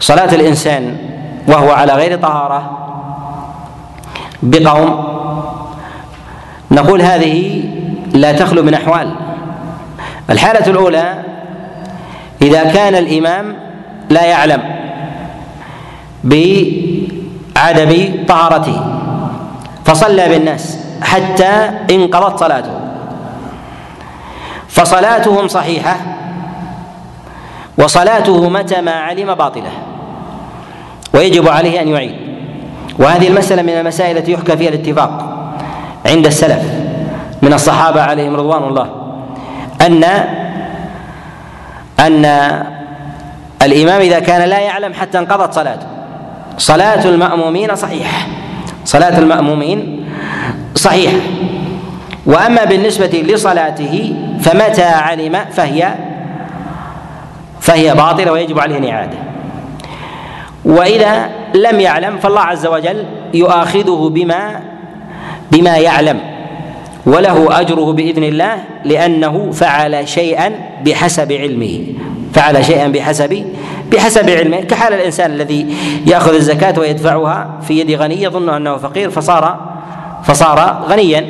[0.00, 0.96] صلاة الإنسان
[1.48, 2.78] وهو على غير طهارة
[4.42, 5.04] بقوم
[6.70, 7.64] نقول هذه
[8.12, 9.14] لا تخلو من أحوال.
[10.30, 11.14] الحالة الأولى
[12.42, 13.56] إذا كان الإمام
[14.10, 14.79] لا يعلم
[16.24, 17.92] بعدم
[18.28, 18.80] طهارته
[19.84, 22.80] فصلى بالناس حتى انقضت صلاته.
[24.68, 25.96] فصلاتهم صحيحة
[27.78, 29.72] وصلاته متى ما علم باطله.
[31.14, 32.14] ويجب عليه أن يعيد.
[32.98, 35.10] وهذه المسألة من المسائل التي يحكى فيها الاتفاق
[36.06, 36.62] عند السلف
[37.42, 38.88] من الصحابة عليهم رضوان الله
[39.80, 40.04] ان
[42.00, 42.24] أن
[43.62, 45.86] الإمام إذا كان لا يعلم حتى انقضت صلاته.
[46.60, 48.26] صلاة المأمومين صحيحة
[48.84, 50.04] صلاة المأمومين
[50.74, 51.16] صحيحة
[52.26, 55.94] وأما بالنسبة لصلاته فمتى علم فهي
[57.60, 59.18] فهي باطلة ويجب عليه الإعادة
[60.64, 64.60] وإذا لم يعلم فالله عز وجل يؤاخذه بما
[65.52, 66.20] بما يعلم
[67.06, 70.52] وله أجره بإذن الله لأنه فعل شيئا
[70.84, 71.84] بحسب علمه.
[72.34, 73.44] فعل شيئا بحسب
[73.92, 75.76] بحسب علمه كحال الإنسان الذي
[76.06, 79.58] يأخذ الزكاة ويدفعها في يد غني يظن أنه فقير فصار
[80.24, 81.26] فصار غنيا.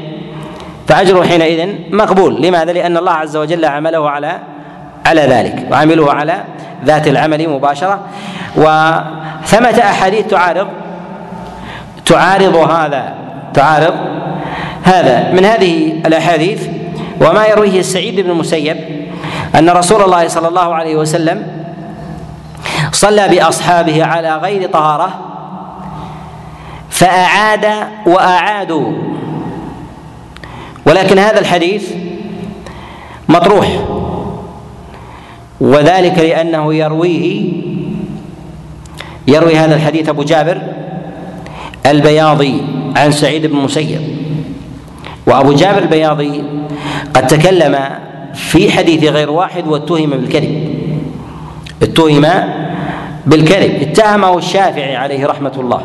[0.89, 2.43] فأجره حينئذ مقبول.
[2.43, 4.39] لماذا؟ لأن الله عز وجل عمله على
[5.07, 6.45] على ذلك وعمله على
[6.85, 8.01] ذات العمل مباشرة.
[8.57, 10.69] وثمة أحاديث تعارض
[12.07, 13.15] تعارض هذا
[13.55, 13.95] تعارض
[14.83, 15.33] هذا.
[15.33, 16.69] من هذه الأحاديث
[17.21, 18.77] وما يرويه السعيد بن المسيب
[19.55, 21.60] أن رسول الله صلى الله عليه وسلم
[22.93, 25.21] صلى بأصحابه على غير طهارة
[26.91, 27.67] فأعاد
[28.07, 28.93] واعادوا
[30.87, 31.93] ولكن هذا الحديث
[33.29, 33.69] مطروح.
[35.61, 37.53] وذلك لأنه يرويه
[39.29, 40.63] يروي هذا الحديث أبو جابر
[41.87, 42.63] البياضي
[42.97, 44.01] عن سعيد بن المسيب
[45.27, 46.45] وأبو جابر البياضي
[47.15, 47.79] قد تكلم
[48.35, 50.81] في حديث غير واحد واتهم بالكذب.
[51.83, 52.27] اتهم
[53.27, 55.83] بالكذب اتهمه الشافعي عليه رحمة الله.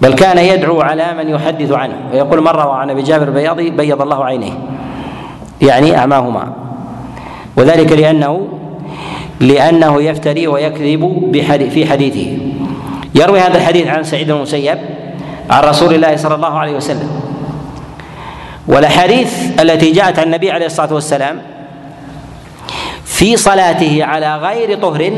[0.00, 1.94] بل كان يدعو على من يحدث عنه.
[2.12, 4.52] ويقول مرة عن أبي جابر البياضي بيض الله عينيه.
[5.62, 6.52] يعني أعماهما
[7.56, 8.48] وذلك لأنه
[9.40, 12.38] لأنه يفتري ويكذب في حديثه.
[13.14, 14.78] يروي هذا الحديث عن سعيد المسيب
[15.50, 17.10] عن رسول الله صلى الله عليه وسلم.
[18.68, 21.42] والأحاديث التي جاءت عن النبي عليه الصلاة والسلام
[23.04, 25.12] في صلاته على غير طهر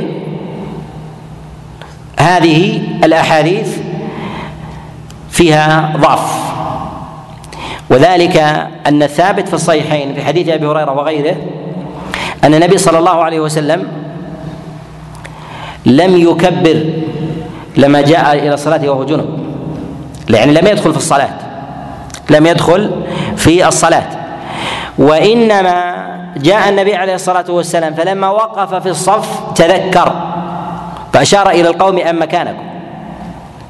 [2.26, 3.76] هذه الأحاديث
[5.30, 6.46] فيها ضعف.
[7.90, 8.36] وذلك
[8.86, 11.36] أن الثابت في الصحيحين في حديث أبي هريرة وغيره
[12.44, 13.86] أن النبي صلى الله عليه وسلم
[15.86, 16.84] لم يكبر
[17.76, 19.38] لما جاء إلى الصلاة وهو جنب.
[20.30, 21.34] يعني لم يدخل في الصلاة.
[22.30, 23.04] لم يدخل
[23.36, 24.08] في الصلاة.
[24.98, 30.35] وإنما جاء النبي عليه الصلاة والسلام فلما وقف في الصف تذكر.
[31.16, 32.62] فأشار إلى القوم أم مكانكم؟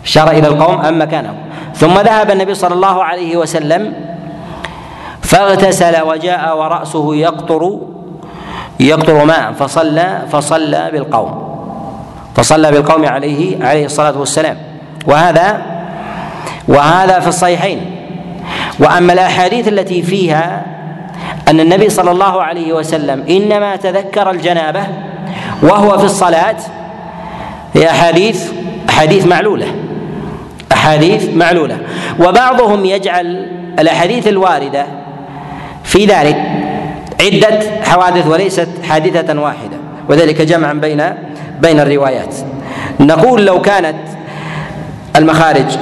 [0.05, 1.35] أشار إلى القوم أم مكانهم
[1.75, 3.93] ثم ذهب النبي صلى الله عليه وسلم
[5.23, 7.79] فاغتسل وجاء ورأسه يقطر
[8.81, 11.59] يقطر ماء فصلى فصلى بالقوم
[12.35, 14.57] فصلى بالقوم عليه عليه الصلاة والسلام.
[15.07, 15.63] وهذا
[16.69, 17.81] وهذا في الصحيحين.
[18.79, 20.63] وأما الأحاديث التي فيها
[21.49, 24.87] أن النبي صلى الله عليه وسلم إنما تذكر الجنابة
[25.63, 26.57] وهو في الصلاة
[27.77, 28.51] هي احاديث
[28.89, 29.67] أحاديث معلولة.
[30.73, 31.79] أحاديث معلولة.
[32.21, 33.47] وبعضهم يجعل
[33.79, 34.87] الأحاديث الواردة
[35.85, 36.37] في ذلك
[37.21, 39.77] عدة حوادث وليست حادثة واحدة.
[40.09, 41.03] وذلك جمعا بين
[41.61, 42.35] بين الروايات.
[43.01, 43.97] نقول لو كانت
[45.17, 45.79] المخارج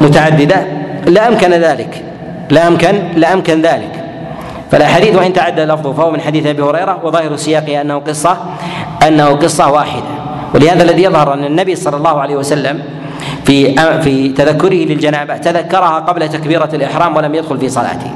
[0.00, 0.66] متعددة
[1.06, 2.02] لامكن ذلك.
[2.50, 4.04] لامكن لامكن ذلك.
[4.70, 8.36] فالأحاديث وإن تعدى لفظه فهو من حديث أبي هريرة وظاهر سياقه أنه قصه
[9.06, 10.25] أنه قصة واحدة.
[10.54, 12.82] ولهذا الذي يظهر أن النبي صلى الله عليه وسلم
[13.44, 18.10] في في تذكره للجنابة تذكرها قبل تكبيرة الإحرام ولم يدخل في صلاته.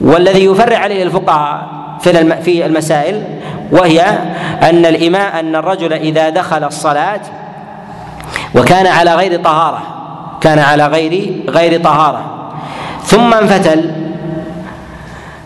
[0.00, 1.66] والذي يفرع عليه الفقهاء
[2.00, 3.22] في في المسائل
[3.72, 4.00] وهي
[4.62, 7.20] أن الإماء أن الرجل إذا دخل الصلاة
[8.54, 9.82] وكان على غير طهارة
[10.40, 12.24] كان على غير غير طهارة.
[13.04, 13.90] ثم انفتل.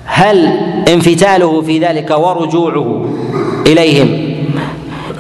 [0.05, 0.47] هل
[0.89, 3.09] انفتاله في ذلك ورجوعه
[3.67, 4.20] إليهم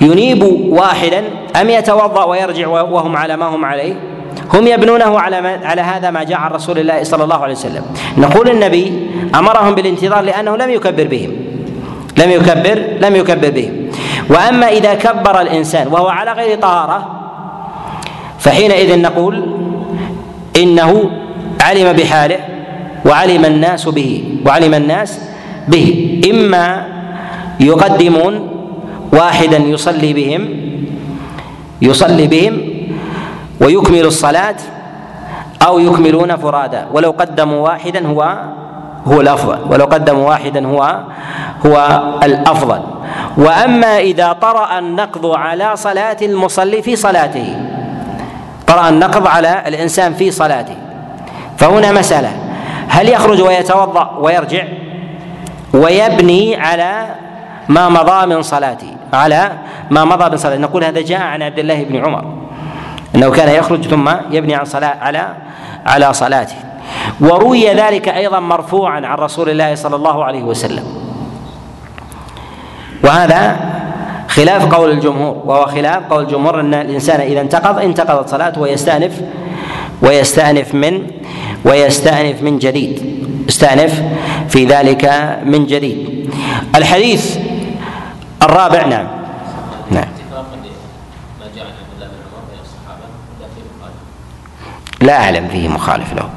[0.00, 1.24] ينيب واحدا
[1.60, 3.94] أم يتوضأ ويرجع وهم على ما هم عليه؟
[4.54, 7.82] هم يبنونه على ما على هذا ما جاء عن رسول الله صلى الله عليه وسلم.
[8.18, 11.30] نقول النبي أمرهم بالانتظار لأنه لم يكبر بهم.
[12.18, 13.90] لم يكبر لم يكبر بهم.
[14.30, 17.20] وأما إذا كبر الإنسان وهو على غير طهارة
[18.38, 19.56] فحينئذ نقول
[20.56, 21.10] إنه
[21.60, 22.38] علم بحاله
[23.06, 25.20] وعلم الناس به وعلم الناس
[25.68, 26.20] به.
[26.30, 26.86] إما
[27.60, 28.59] يقدمون
[29.12, 30.42] واحدا يصلي بهم
[31.82, 32.54] يصلي بهم
[33.60, 34.56] ويكمل الصلاة
[35.66, 36.86] أو يكملون فرادا.
[36.92, 38.38] ولو قدموا واحدا هو
[39.06, 39.58] هو الأفضل.
[39.70, 41.00] ولو قدموا واحدا هو
[41.66, 42.80] هو الأفضل.
[43.36, 47.56] وأما إذا طرأ النقض على صلاة المصلي في صلاته
[48.66, 50.76] طرأ النقض على الإنسان في صلاته
[51.58, 52.32] فهنا مسألة.
[52.88, 54.64] هل يخرج ويتوضأ ويرجع
[55.74, 57.14] ويبني على
[57.68, 59.52] ما مضى من صلاته على
[59.90, 62.24] ما مضى من صلاته نقول هذا جاء عن عبد الله بن عمر.
[63.14, 65.34] إنه كان يخرج ثم يبني عن صلاة على
[65.86, 66.54] على صلاته.
[67.20, 70.84] وروي ذلك أيضا مرفوعا عن رسول الله صلى الله عليه وسلم.
[73.04, 73.56] وهذا
[74.28, 75.42] خلاف قول الجمهور.
[75.44, 79.20] وهو خلاف قول الجمهور أن الإنسان إذا انتقض انتقضت صلاته ويستأنف
[80.02, 81.06] ويستأنف من
[81.64, 83.20] ويستأنف من جديد.
[83.48, 84.02] استأنف
[84.48, 85.04] في ذلك
[85.44, 86.30] من جديد.
[86.74, 87.38] الحديث
[88.42, 89.06] الرابع نعم.
[89.90, 90.08] نعم.
[95.00, 96.28] لا أعلم فيه مخالف له.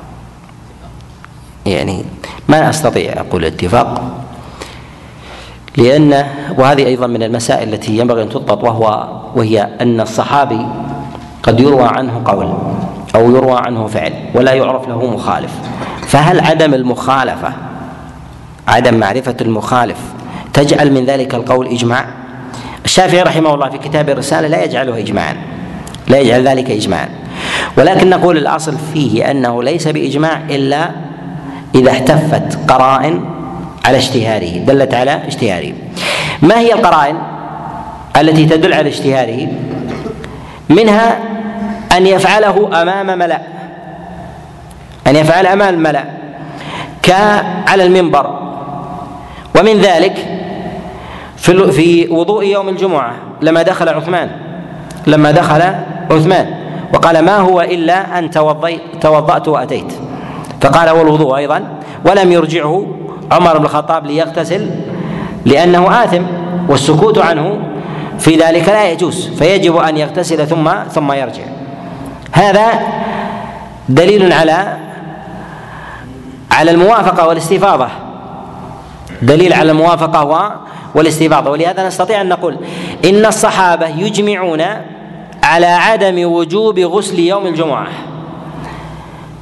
[1.66, 2.06] يعني
[2.50, 4.02] ما أستطيع أقول اتفاق
[5.78, 6.26] لأن
[6.58, 10.68] وهذه أيضا من المسائل التي ينبغي أن تضبط وهو وهي أن الصحابي
[11.44, 12.54] قد يروى عنه قول
[13.16, 15.52] أو يروى عنه فعل ولا يعرف له مخالف.
[16.08, 17.54] فهل عدم المخالفة
[18.68, 19.98] عدم معرفة المخالف
[20.54, 22.06] تجعل من ذلك القول إجماع؟
[22.86, 25.36] الشافعي رحمه الله في كتاب الرسالة لا يجعله إجماعا
[26.08, 27.10] لا يجعل ذلك إجماعا.
[27.78, 30.90] ولكن نقول الأصل فيه أنه ليس بإجماع إلا
[31.76, 33.26] إذا احتفت قرائن
[33.86, 35.74] على اشتهاره دلت على اشتهاره.
[36.42, 37.18] ما هي القرائن
[38.18, 39.48] التي تدل على اشتهاره؟
[40.70, 41.20] منها
[41.98, 43.42] أن يفعله أمام ملأ
[45.08, 46.04] أن يفعل أمام الملأ
[47.02, 48.40] كعلى المنبر.
[49.60, 50.33] ومن ذلك
[51.44, 54.30] في في وضوء يوم الجمعة لما دخل عثمان.
[55.08, 55.62] لما دخل
[56.12, 56.54] عثمان.
[56.94, 59.94] وقال ما هو إلا أن توضيت توضأت وأتيت.
[60.62, 61.64] فقال هو الوضوء أيضا.
[62.06, 62.88] ولم يرجعه
[63.32, 64.70] عمر بن الخطاب ليغتسل
[65.46, 66.24] لأنه آثم
[66.70, 67.60] والسكوت عنه
[68.20, 71.44] في ذلك لا يجوز فيجب أن يغتسل ثم ثم يرجع.
[72.32, 72.68] هذا
[73.90, 74.78] دليل على
[76.52, 77.88] على الموافقة والاستفاضة
[79.26, 80.60] دليل على الموافقة
[80.96, 81.52] والاستفاضة.
[81.52, 82.58] ولهذا نستطيع أن نقول
[83.06, 84.64] إن الصحابة يجمعون
[85.44, 87.88] على عدم وجوب غسل يوم الجمعة.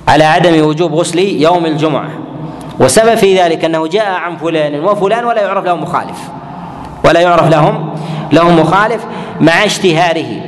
[0.08, 2.10] على عدم وجوب غسل يوم الجمعة.
[2.80, 6.20] وسبب في ذلك أنه جاء عن فلان وفلان ولا يعرف لهم مخالف.
[7.06, 7.96] ولا يعرف لهم
[8.32, 9.06] لهم مخالف
[9.42, 10.42] مع اشتهاره.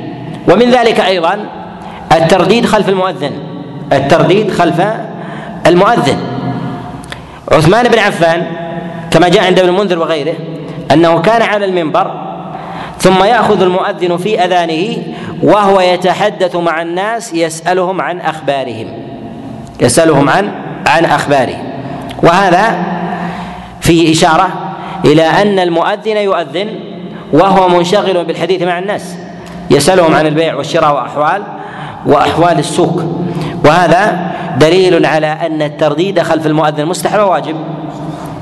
[0.48, 1.46] ومن ذلك أيضا
[2.12, 3.32] الترديد خلف المؤذن.
[3.92, 4.82] الترديد خلف
[5.66, 6.18] المؤذن.
[7.52, 8.46] عثمان بن عفان
[9.14, 10.34] كما جاء عند ابن المنذر وغيره
[10.92, 12.10] أنه كان على المنبر
[12.98, 15.02] ثم يأخذ المؤذن في أذانه
[15.42, 18.86] وهو يتحدث مع الناس يسألهم عن أخبارهم.
[19.80, 20.52] يسألهم عن
[20.86, 21.64] عن اخبارهم
[22.22, 22.84] وهذا
[23.80, 24.48] فيه إشارة
[25.04, 26.68] إلى أن المؤذن يؤذن
[27.32, 29.16] وهو منشغل بالحديث مع الناس.
[29.70, 31.42] يسألهم عن البيع والشراء وأحوال
[32.06, 33.02] وأحوال السوق.
[33.64, 37.56] وهذا دليل على أن الترديد خلف المؤذن مستحب واجب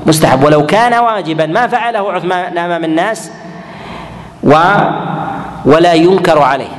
[0.05, 0.43] مستحب.
[0.43, 3.31] ولو كان واجبا ما فعله عثمان امام الناس
[4.43, 4.53] و
[5.65, 6.71] ولا ينكر عليه.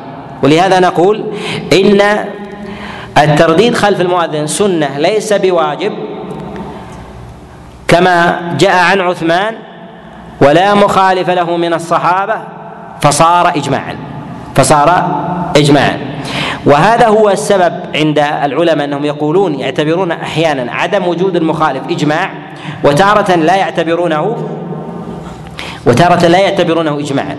[0.42, 1.24] ولهذا نقول
[1.72, 2.00] إن
[3.18, 5.92] الترديد خلف المؤذن سنة ليس بواجب
[7.88, 9.54] كما جاء عن عثمان
[10.40, 12.34] ولا مخالف له من الصحابة
[13.00, 13.96] فصار اجماعا
[14.54, 14.88] فصار
[15.56, 16.13] اجماعا.
[16.66, 22.30] وهذا هو السبب عند العلماء أنهم يقولون يعتبرون أحيانا عدم وجود المخالف إجماع
[22.84, 24.36] وتارة لا يعتبرونه
[25.86, 27.36] وتارة لا يعتبرونه إجماعا.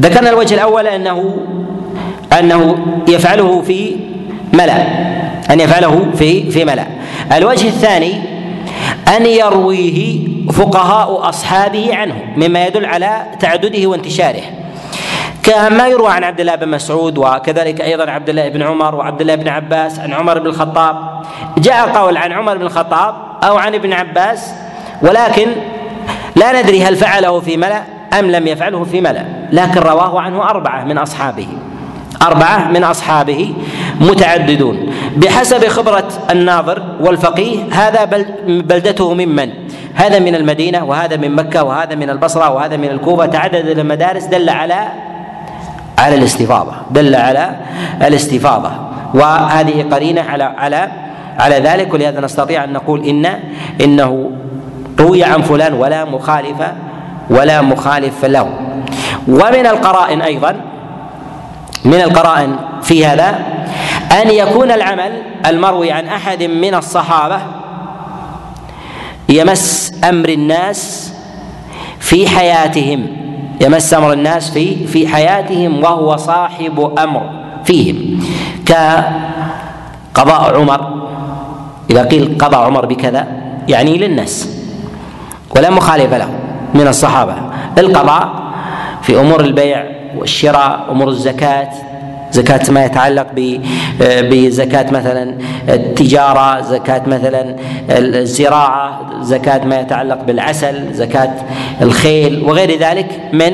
[0.00, 1.36] ذكرنا الوجه الأول أنه
[2.38, 2.78] أنه
[3.08, 3.96] يفعله في
[4.52, 4.82] ملأ
[5.50, 6.86] أن يفعله في في ملأ.
[7.36, 8.14] الوجه الثاني
[9.16, 14.42] أن يرويه فقهاء أصحابه عنه مما يدل على تعدده وانتشاره.
[15.42, 19.34] كما يروى عن عبد الله بن مسعود وكذلك أيضا عبد الله بن عمر وعبد الله
[19.34, 21.22] بن عباس عن عمر بن الخطاب.
[21.58, 24.54] جاء قول عن عمر بن الخطاب أو عن ابن عباس
[25.02, 25.46] ولكن
[26.36, 27.82] لا ندري هل فعله في ملأ
[28.18, 31.48] أم لم يفعله في ملأ لكن رواه عنه أربعة من أصحابه.
[32.22, 33.54] أربعة من أصحابه
[34.00, 34.92] متعددون.
[35.16, 38.04] بحسب خبرة الناظر والفقيه هذا
[38.46, 39.50] بلدته ممن
[39.94, 43.26] هذا من المدينة وهذا من مكة وهذا من البصرة وهذا من الكوفة.
[43.26, 44.88] تعدد المدارس دل على
[45.98, 47.56] على الاستفاضة دل على
[48.02, 48.70] الاستفاضة.
[49.14, 50.88] وهذه قرينة على على
[51.38, 53.26] على ذلك ولهذا نستطيع أن نقول إن
[53.80, 54.30] إنه
[55.00, 56.56] روي عن فلان ولا مخالف
[57.30, 58.48] ولا مخالف له.
[59.28, 60.60] ومن القرائن أيضا
[61.84, 63.38] من القرائن في هذا
[64.22, 67.38] أن يكون العمل المروي عن أحد من الصحابة
[69.28, 71.12] يمس أمر الناس
[72.00, 73.27] في حياتهم.
[73.60, 77.22] يمس أمر الناس في في حياتهم وهو صاحب أمر
[77.64, 78.20] فيهم.
[78.66, 81.08] كقضاء عمر
[81.90, 83.26] إذا قيل قضى عمر بكذا
[83.68, 84.48] يعني للناس
[85.56, 86.28] ولا مخالف له
[86.74, 87.34] من الصحابة.
[87.78, 88.28] القضاء
[89.02, 91.70] في أمور البيع والشراء أمور الزكاة
[92.32, 93.26] زكاة ما يتعلق
[94.00, 95.34] بزكاة مثلا
[95.68, 97.56] التجارة زكاة مثلا
[97.90, 101.34] الزراعة زكاة ما يتعلق بالعسل زكاة
[101.82, 103.52] الخيل وغير ذلك من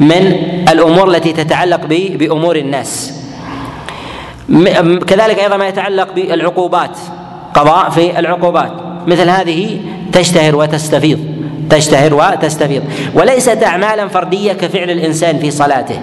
[0.00, 0.32] من
[0.68, 3.20] الأمور التي تتعلق بأمور الناس.
[5.06, 6.98] كذلك أيضا ما يتعلق بالعقوبات
[7.54, 8.72] قضاء في العقوبات.
[9.06, 9.80] مثل هذه
[10.12, 11.18] تشتهر وتستفيض
[11.70, 12.82] تشتهر وتستفيض.
[13.14, 16.00] وليست أعمالا فردية كفعل الإنسان في صلاته.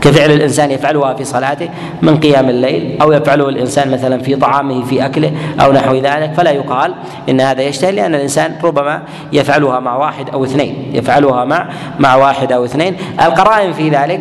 [0.00, 1.68] كفعل الإنسان يفعلها في صلاته
[2.02, 6.32] من قيام الليل أو يفعله الإنسان مثلا في طعامه في أكله أو نحو ذلك.
[6.36, 6.94] فلا يقال
[7.28, 9.02] إن هذا يشتهي لأن الإنسان ربما
[9.32, 11.68] يفعلها مع واحد أو اثنين يفعلها مع
[11.98, 12.96] مع واحد أو اثنين.
[13.20, 14.20] القرائن في ذلك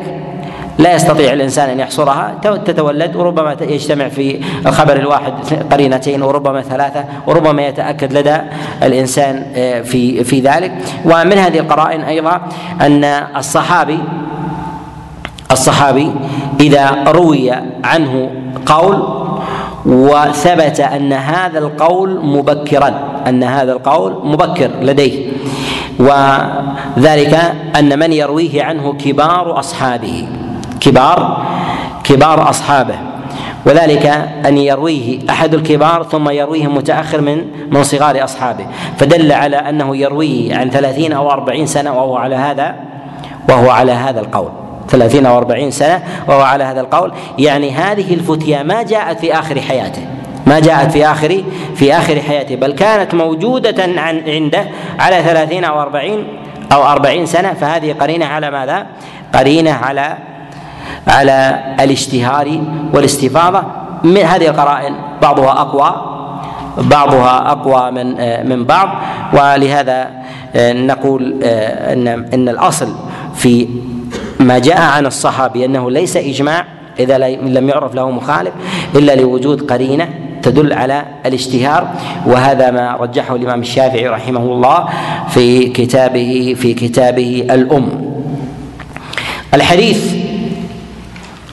[0.79, 2.35] لا يستطيع الإنسان أن يحصرها.
[2.65, 5.33] تتولد وربما يجتمع في الخبر الواحد
[5.71, 8.37] قرينتين وربما ثلاثة وربما يتأكد لدى
[8.83, 10.71] الإنسان آه، في في ذلك.
[11.05, 12.41] ومن هذه القرائن أيضا
[12.81, 13.03] أن
[13.37, 13.99] الصحابي
[15.51, 16.11] الصحابي
[16.59, 17.51] إذا روي
[17.83, 18.29] عنه
[18.65, 19.03] قول
[19.85, 25.31] وثبت أن هذا القول مبكرا أن هذا القول مبكر لديه.
[25.99, 30.27] وذلك أن من يرويه عنه كبار أصحابه
[30.81, 31.45] كبار
[32.03, 32.95] كبار أصحابه.
[33.65, 34.05] وذلك
[34.45, 38.65] أن يرويه أحد الكبار ثم يرويه متأخر من من صغار أصحابه.
[38.97, 42.75] فدل على أنه يرويه عن ثلاثين أو أربعين سنة وهو على هذا
[43.49, 44.66] وهو على هذا القول.
[44.89, 47.11] ثلاثين أو أربعين سنة وهو على هذا القول.
[47.37, 50.01] يعني هذه الفتيا ما جاءت في آخر حياته
[50.47, 51.43] ما جاءت في آخر
[51.75, 54.65] في آخر حياته بل كانت موجودة عن عنده
[54.99, 56.27] على ثلاثين أو أربعين
[56.71, 57.53] أو أربعين سنة.
[57.53, 58.85] فهذه قرينة على ماذا؟
[59.35, 60.17] قرينة على
[61.07, 62.61] على الاشتهار
[62.93, 63.63] والاستفاضة.
[64.03, 65.95] من هذه القرائن بعضها أقوى
[66.77, 68.15] بعضها أقوى من
[68.49, 68.89] من بعض.
[69.33, 70.11] ولهذا
[70.55, 72.95] نقول إن إن الأصل
[73.35, 73.67] في
[74.47, 76.65] ما جاء عن الصحابي أنه ليس إجماع
[76.99, 78.53] إذا لم يعرف له مخالف
[78.95, 80.09] إلا لوجود قرينة
[80.41, 81.87] تدل على الاشتهار
[82.25, 84.87] وهذا ما رجحه الإمام الشافعي رحمه الله
[85.29, 88.11] في كتابه في كتابه الأم.
[89.53, 90.15] الحديث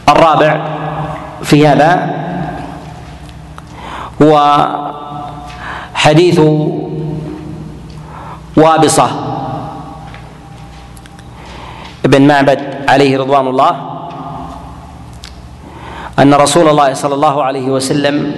[0.09, 0.67] الرابع
[1.43, 2.15] في هذا
[4.23, 4.67] هو
[5.95, 6.41] حديث
[8.57, 9.24] وابصة.
[12.05, 13.91] ابن معبد عليه رضوان الله
[16.19, 18.35] أن رسول الله صلى الله عليه وسلم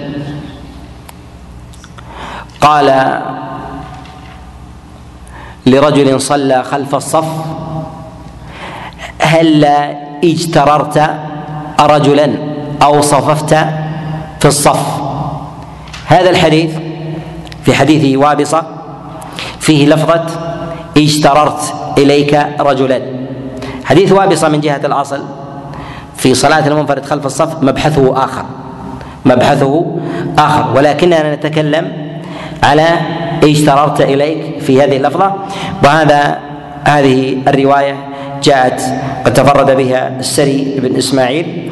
[2.61, 3.21] قال
[5.65, 7.25] لرجل صلى خلف الصف
[9.21, 9.65] هل
[10.23, 11.09] اجتررت
[11.79, 12.37] رجلا
[12.83, 13.53] أو صففت
[14.39, 15.01] في الصف؟
[16.05, 16.75] هذا الحديث
[17.65, 18.63] في حديث وابصة
[19.59, 20.25] فيه لفظة
[20.97, 23.16] اجتررت إليك رجلا.
[23.87, 25.23] حديث وابصة من جهة الأصل.
[26.17, 28.45] في صلاة المنفرد خلف الصف مبحثه آخر.
[29.25, 29.85] مبحثه
[30.37, 30.65] آخر.
[30.75, 31.91] ولكننا نتكلم
[32.63, 32.87] على
[33.43, 35.33] اشتررت إليك في هذه اللفظة.
[35.83, 36.37] وهذا
[36.83, 37.95] هذه الرواية
[38.43, 38.81] جاءت
[39.25, 41.71] قد تفرد بها السري بن إسماعيل.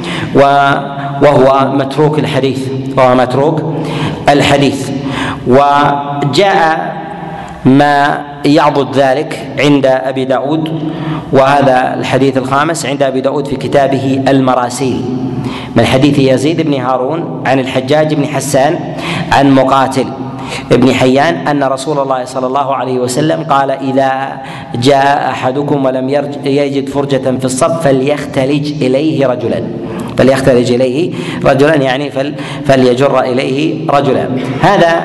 [1.22, 2.60] وهو متروك الحديث.
[2.98, 3.62] وهو متروك
[4.30, 4.90] الحديث.
[5.48, 6.96] وجاء
[7.66, 10.92] ما يعضد ذلك عند أبي داود
[11.34, 15.02] وهذا الحديث الخامس عند أبي داود في كتابه المراسيل.
[15.76, 18.80] من حديث يزيد بن هارون عن الحجاج بن حسان
[19.32, 20.06] عن مقاتل
[20.72, 24.42] ابن حيان أن رسول الله صلى الله عليه وسلم قال إذا
[24.76, 26.10] جاء أحدكم ولم
[26.46, 29.64] يجد فرجة في الصف فليختلج إليه رجلا.
[30.18, 31.14] فليختلج إليه
[31.46, 32.12] رجلا يعني
[32.66, 34.30] فليجر إليه رجلا.
[34.62, 35.04] هذا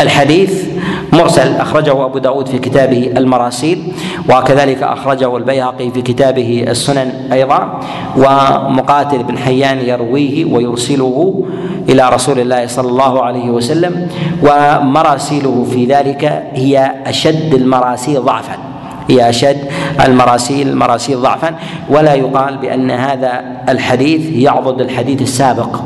[0.00, 0.75] الحديث
[1.12, 3.92] مرسل أخرجه أبو داود في كتابه المراسيل
[4.30, 7.80] وكذلك أخرجه البيهقي في كتابه السنن أيضا
[8.16, 11.44] ومقاتل بن حيان يرويه ويرسله
[11.88, 14.08] إلى رسول الله صلى الله عليه وسلم
[14.42, 18.65] ومراسيله في ذلك هي أشد المراسيل ضعفا.
[19.08, 19.56] هي أشد
[20.06, 21.54] المراسيل مراسيل ضعفا.
[21.90, 25.80] ولا يقال بأن هذا الحديث يعضد الحديث السابق.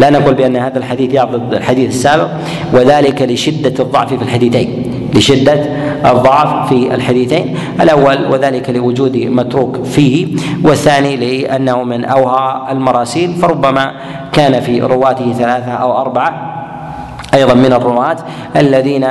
[0.00, 2.28] لا نقول بأن هذا الحديث يعضد الحديث السابق
[2.72, 4.92] وذلك لشدة الضعف في الحديثين.
[5.14, 5.64] لشدة
[6.04, 7.56] الضعف في الحديثين.
[7.80, 10.26] الأول وذلك لوجود متروك فيه.
[10.64, 13.92] والثاني لأنه من أوهى المراسيل فربما
[14.32, 16.65] كان في رواته ثلاثة أو أربعة.
[17.34, 18.16] أيضا من الرواة
[18.56, 19.04] الذين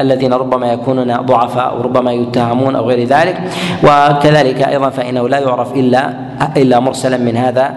[0.00, 3.40] الذين ربما يكونون ضعفاء وربما يتهمون أو غير ذلك.
[3.84, 6.10] وكذلك أيضا فإنه لا يعرف إلا
[6.56, 7.74] إلا مرسلا من هذا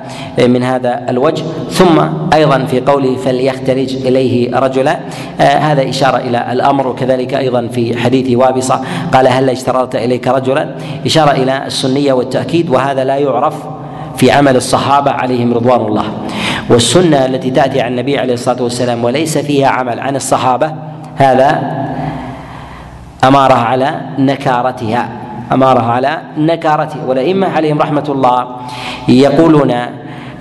[0.48, 1.44] من هذا الوجه.
[1.70, 2.02] ثم
[2.34, 5.00] أيضا في قوله فليختلج إليه رجلا
[5.40, 6.88] هذا إشارة إلى الأمر.
[6.88, 8.82] وكذلك أيضا في حديث وابصة
[9.14, 10.70] قال هل اشتررت إليك رجلا؟
[11.06, 13.56] إشارة إلى السنية والتأكيد وهذا لا يعرف
[14.20, 16.06] في عمل الصحابة عليهم رضوان الله.
[16.70, 20.74] والسنة التي تأتي عن النبي عليه الصلاة والسلام وليس فيها عمل عن الصحابة
[21.16, 21.62] هذا
[23.24, 25.10] أمارة على نكارتها
[25.52, 28.48] أمارة على نكارتها والائمه عليهم رحمة الله
[29.08, 29.72] يقولون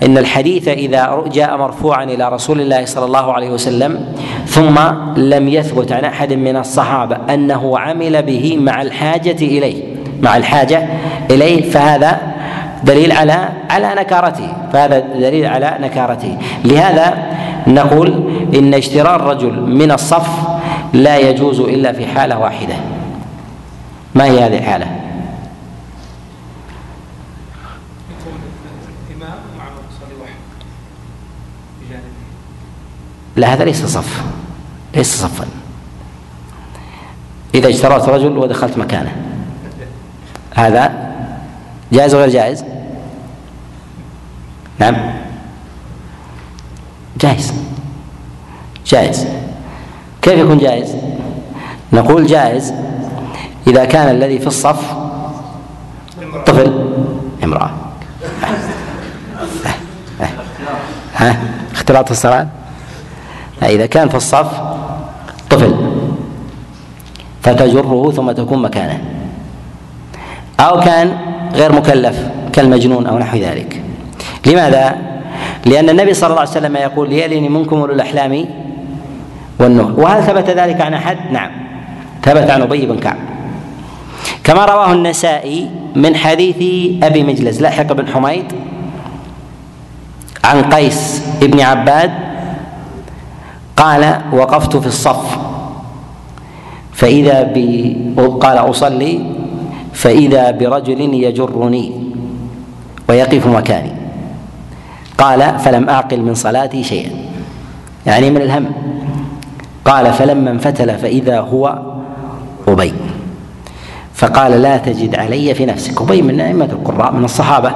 [0.03, 4.15] إن الحديث إذا جاء مرفوعا إلى رسول الله صلى الله عليه وسلم
[4.47, 4.79] ثم
[5.17, 9.83] لم يثبت عن أحد من الصحابة أنه عمل به مع الحاجة إليه
[10.23, 10.89] مع الحاجة
[11.31, 12.38] إليه فهذا
[12.85, 16.39] دليل على على نكارته فهذا دليل على نكارته.
[16.65, 18.09] لهذا نقول
[18.55, 20.29] إن اشترار رجل من الصف
[20.93, 22.75] لا يجوز إلا في حالة واحدة.
[24.15, 24.87] ما هي هذه الحالة؟
[33.37, 34.23] لا هذا ليس صف
[34.95, 35.47] ليس صفا.
[37.55, 39.13] إذا اشتريت رجل ودخلت مكانه.
[40.55, 41.08] هذا
[41.93, 42.65] جائز وغير جائز؟
[44.79, 44.97] نعم.
[47.21, 47.53] جائز.
[48.87, 49.27] جائز.
[50.23, 50.97] كيف يكون جائز؟
[51.93, 52.73] نقول جائز
[53.67, 54.95] إذا كان الذي في الصف
[56.47, 56.89] طفل.
[57.45, 57.71] امرأة.
[61.15, 61.37] ها؟
[61.73, 62.47] اختلاط الصلاة؟
[63.63, 64.61] إذا كان في الصف
[65.51, 65.75] طفل
[67.43, 69.18] فتجره ثم تكون مكانه.
[70.61, 71.17] أو كان
[71.55, 73.83] غير مكلف كالمجنون أو نحو ذلك
[74.47, 74.97] لماذا؟
[75.67, 78.45] لأن النبي صلى الله عليه وسلم يقول ليلني منكم أولو الأحلام
[79.61, 81.51] والنهى وهل ثبت ذلك عن أحد؟ نعم
[82.23, 83.17] ثبت عن أبي بن كعب
[84.45, 86.57] كما رواه النسائي من حديث
[87.03, 88.45] أبي مجلس لاحق بن حميد
[90.45, 92.11] عن قيس بن عباد
[93.77, 95.39] قال وقفت في الصف
[96.93, 97.59] فإذا ب
[98.41, 99.38] قال أصلي
[99.93, 101.93] فإذا برجل يجرني
[103.09, 103.93] ويقف مكاني.
[105.19, 107.11] قال فلم أعقل من صلاتي شيئا.
[108.07, 108.67] يعني من الهم.
[109.85, 111.79] قال فلما انفتل فإذا هو
[112.69, 112.95] أبي.
[114.15, 116.03] فقال لا تجد علي في نفسك.
[116.03, 117.73] أبي من أئمة القراء من الصحابة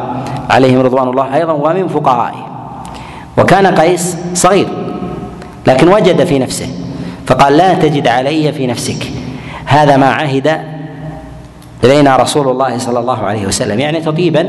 [0.50, 2.46] عليهم رضوان الله أيضا ومن فقهائهم
[3.38, 4.68] وكان قيس صغير
[5.66, 6.68] لكن وجد في نفسه.
[7.26, 9.06] فقال لا تجد علي في نفسك.
[9.64, 10.71] هذا ما عهد
[11.84, 14.48] الينا رسول الله صلى الله عليه وسلم يعني تطيبا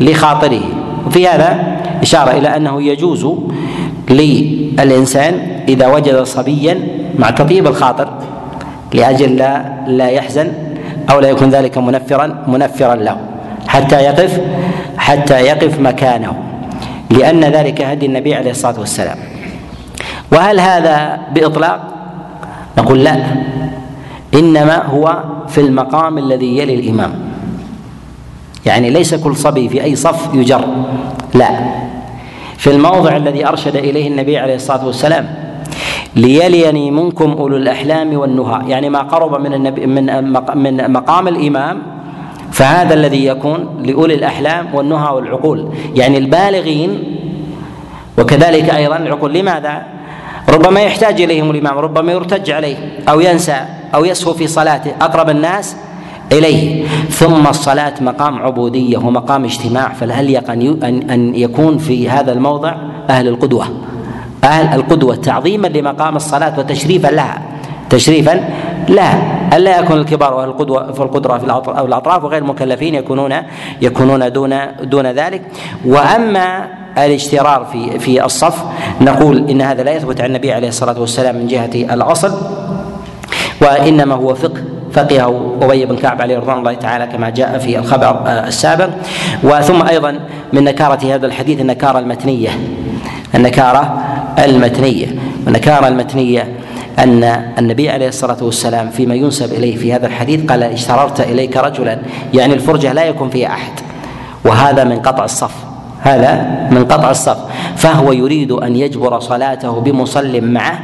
[0.00, 0.62] لخاطره.
[1.06, 3.26] وفي هذا إشارة إلى أنه يجوز
[4.10, 6.88] للإنسان إذا وجد صبيا
[7.18, 8.08] مع تطيب الخاطر
[8.94, 10.52] لأجل لا لا يحزن
[11.10, 13.16] أو لا يكون ذلك منفرا منفرا له
[13.68, 14.40] حتى يقف
[14.98, 16.32] حتى يقف مكانه
[17.10, 19.18] لأن ذلك هدي النبي عليه الصلاة والسلام.
[20.32, 21.80] وهل هذا بإطلاق؟
[22.78, 23.16] نقول لا
[24.34, 27.14] إنما هو في المقام الذي يلي الإمام.
[28.66, 30.64] يعني ليس كل صبي في أي صف يجر.
[31.34, 31.50] لا.
[32.56, 35.34] في الموضع الذي أرشد إليه النبي عليه الصلاة والسلام
[36.16, 38.70] ليليني منكم أولو الأحلام والنهى.
[38.70, 40.24] يعني ما قرب من النبي من
[40.54, 41.82] من مقام الإمام
[42.52, 45.68] فهذا الذي يكون لأولي الأحلام والنهى والعقول.
[45.94, 47.04] يعني البالغين
[48.18, 49.32] وكذلك أيضا العقول.
[49.32, 49.95] لماذا؟
[50.48, 52.76] ربما يحتاج إليهم الإمام ربما يرتج عليه
[53.08, 53.56] أو ينسى
[53.94, 55.76] أو يسهو في صلاته أقرب الناس
[56.32, 56.86] إليه.
[57.10, 62.74] ثم الصلاة مقام عبودية ومقام اجتماع فالاليق ان أن يكون في هذا الموضع
[63.10, 63.66] أهل القدوة؟
[64.44, 67.42] أهل القدوة تعظيما لمقام الصلاة وتشريفا لها.
[67.90, 68.48] تشريفا
[68.88, 69.12] لا
[69.56, 73.34] الا يكون الكبار واهل القدوه في القدرة في أو الأطراف وغير المكلفين يكونون
[73.82, 75.42] يكونون دون دون ذلك.
[75.84, 76.68] وأما
[76.98, 78.64] الاشترار في في الصف
[79.00, 82.32] نقول إن هذا لا يثبت عن النبي عليه الصلاة والسلام من جهة الأصل
[83.62, 84.62] وإنما هو فقه
[84.92, 88.88] فقهه أبي بن كعب عليه رضوان الله تعالى كما جاء في الخبر السابق.
[89.42, 90.20] وثم أيضا
[90.52, 92.50] من نكارة هذا الحديث النكارة المتنية.
[93.34, 93.98] النكارة
[94.38, 95.06] المتنية.
[95.46, 96.48] النكارة المتنية
[96.98, 97.24] أن
[97.58, 101.98] النبي عليه الصلاة والسلام فيما ينسب إليه في هذا الحديث قال اشتررت إليك رجلا.
[102.34, 103.72] يعني الفرجة لا يكون فيها أحد.
[104.44, 105.54] وهذا من قطع الصف.
[106.00, 107.36] هذا من قطع الصف.
[107.76, 110.78] فهو يريد أن يجبر صلاته بمصل معه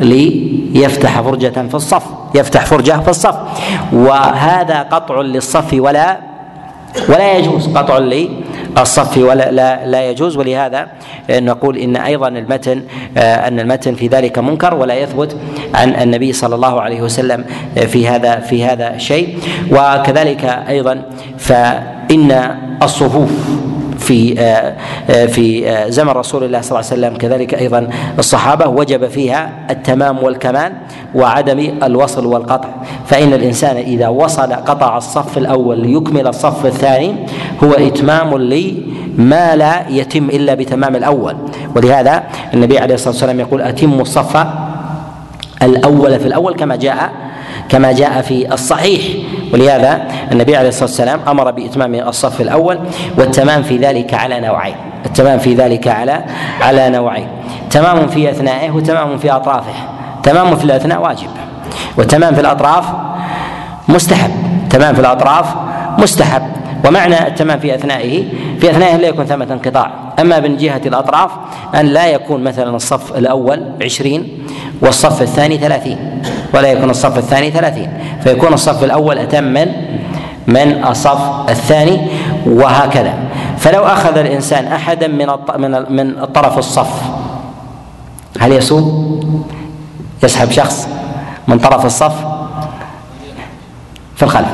[0.00, 2.02] ليفتح فرجة في الصف
[2.34, 3.36] يفتح فرجة في الصف.
[3.92, 6.18] وهذا قطع للصف ولا
[7.08, 8.45] ولا يجوز قطع للصف
[9.16, 10.36] ولا لا, لا يجوز.
[10.36, 10.88] ولهذا
[11.30, 12.82] نقول إن أيضا المتن
[13.16, 15.36] آه، أن المتن في ذلك منكر ولا يثبت
[15.74, 17.44] عن النبي صلى الله عليه وسلم
[17.86, 19.38] في هذا في هذا شيء.
[19.72, 21.02] وكذلك أيضا
[21.38, 23.30] فإن الصفوف
[23.98, 24.76] في آه،
[25.10, 27.16] آه، في آه، زمن رسول الله صلى الله عليه وسلم.
[27.18, 27.88] كذلك أيضا
[28.18, 30.72] الصحابة وجب فيها التمام والكمال
[31.14, 32.68] وعدم الوصل والقطع.
[33.06, 37.14] فإن الإنسان إذا وصل قطع الصف الأول ليكمل الصف الثاني
[37.64, 41.36] هو إتمام لما لا يتم إلا بتمام الأول.
[41.76, 42.22] ولهذا
[42.54, 44.46] النبي عليه الصلاة والسلام يقول أتموا الصف
[45.62, 47.25] الأول في الأول كما جاء
[47.68, 49.02] كما جاء في الصحيح.
[49.52, 52.78] ولهذا النبي عليه الصلاة والسلام أمر بإتمام الصف الأول
[53.18, 54.74] والتمام في ذلك على نوعين.
[55.06, 56.24] التمام في ذلك على
[56.60, 57.28] على نوعين.
[57.70, 59.74] تمام في أثنائه وتمام في أطرافه.
[60.22, 61.28] تمام في الأثناء واجب.
[61.96, 62.84] والتمام في الأطراف
[63.88, 64.30] مستحب.
[64.70, 65.46] تمام في الأطراف
[65.98, 66.42] مستحب.
[66.86, 68.24] ومعنى التمام في أثنائه
[68.60, 69.90] في أثنائه لا يكون ثمة انقطاع.
[70.20, 71.30] أما من جهة الأطراف
[71.74, 74.45] أن لا يكون مثلا الصف الأول عشرين
[74.82, 76.22] والصف الثاني ثلاثين.
[76.54, 77.92] ولا يكون الصف الثاني ثلاثين.
[78.22, 79.72] فيكون الصف الأول أتم من؟
[80.46, 82.00] من الصف الثاني
[82.46, 83.14] وهكذا.
[83.58, 85.26] فلو أخذ الإنسان أحدا من
[85.58, 87.02] من من طرف الصف
[88.40, 89.16] هل يسوء؟
[90.22, 90.88] يسحب شخص
[91.48, 92.14] من طرف الصف
[94.16, 94.48] في الخلف.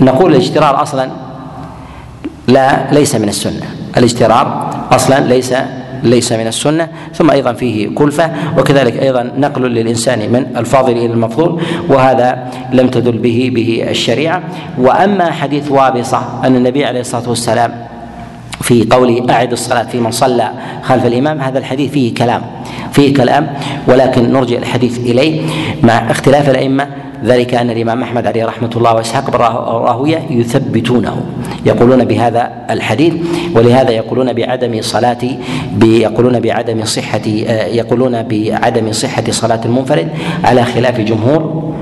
[0.00, 1.10] نقول الاجترار أصلا
[2.48, 3.66] لا ليس من السنة.
[3.96, 5.54] الاجترار أصلا ليس
[6.06, 11.62] ليس من السنة ثم أيضا فيه كلفة وكذلك أيضا نقل للإنسان من الفاضل إلى المفضول
[11.88, 14.42] وهذا لم تدل به به الشريعة.
[14.78, 17.86] وأما حديث وابصة أن النبي عليه الصلاة والسلام
[18.60, 20.50] في قوله أعد الصلاة في من صلى
[20.82, 22.42] خلف الإمام هذا الحديث فيه كلام
[22.92, 23.54] فيه كلام
[23.88, 25.40] ولكن نرجع الحديث إليه
[25.82, 26.88] مع اختلاف الأئمة.
[27.24, 31.16] ذلك أن الإمام أحمد عليه رحمة الله وإسحاق بن راهوية يثبتونه
[31.66, 33.14] يقولون بهذا الحديث
[33.54, 35.18] ولهذا يقولون بعدم صلاة
[35.82, 37.26] يقولون بعدم صحة
[37.80, 40.08] يقولون بعدم صحة صلاة المنفرد
[40.44, 41.72] على خلاف جمهور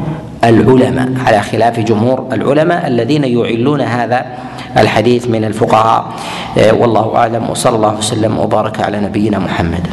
[0.44, 4.26] العلماء على خلاف جمهور العلماء الذين يعلون هذا
[4.78, 6.04] الحديث من الفقهاء.
[6.78, 9.86] والله أعلم وصلى الله وسلم وبارك على نبينا محمد.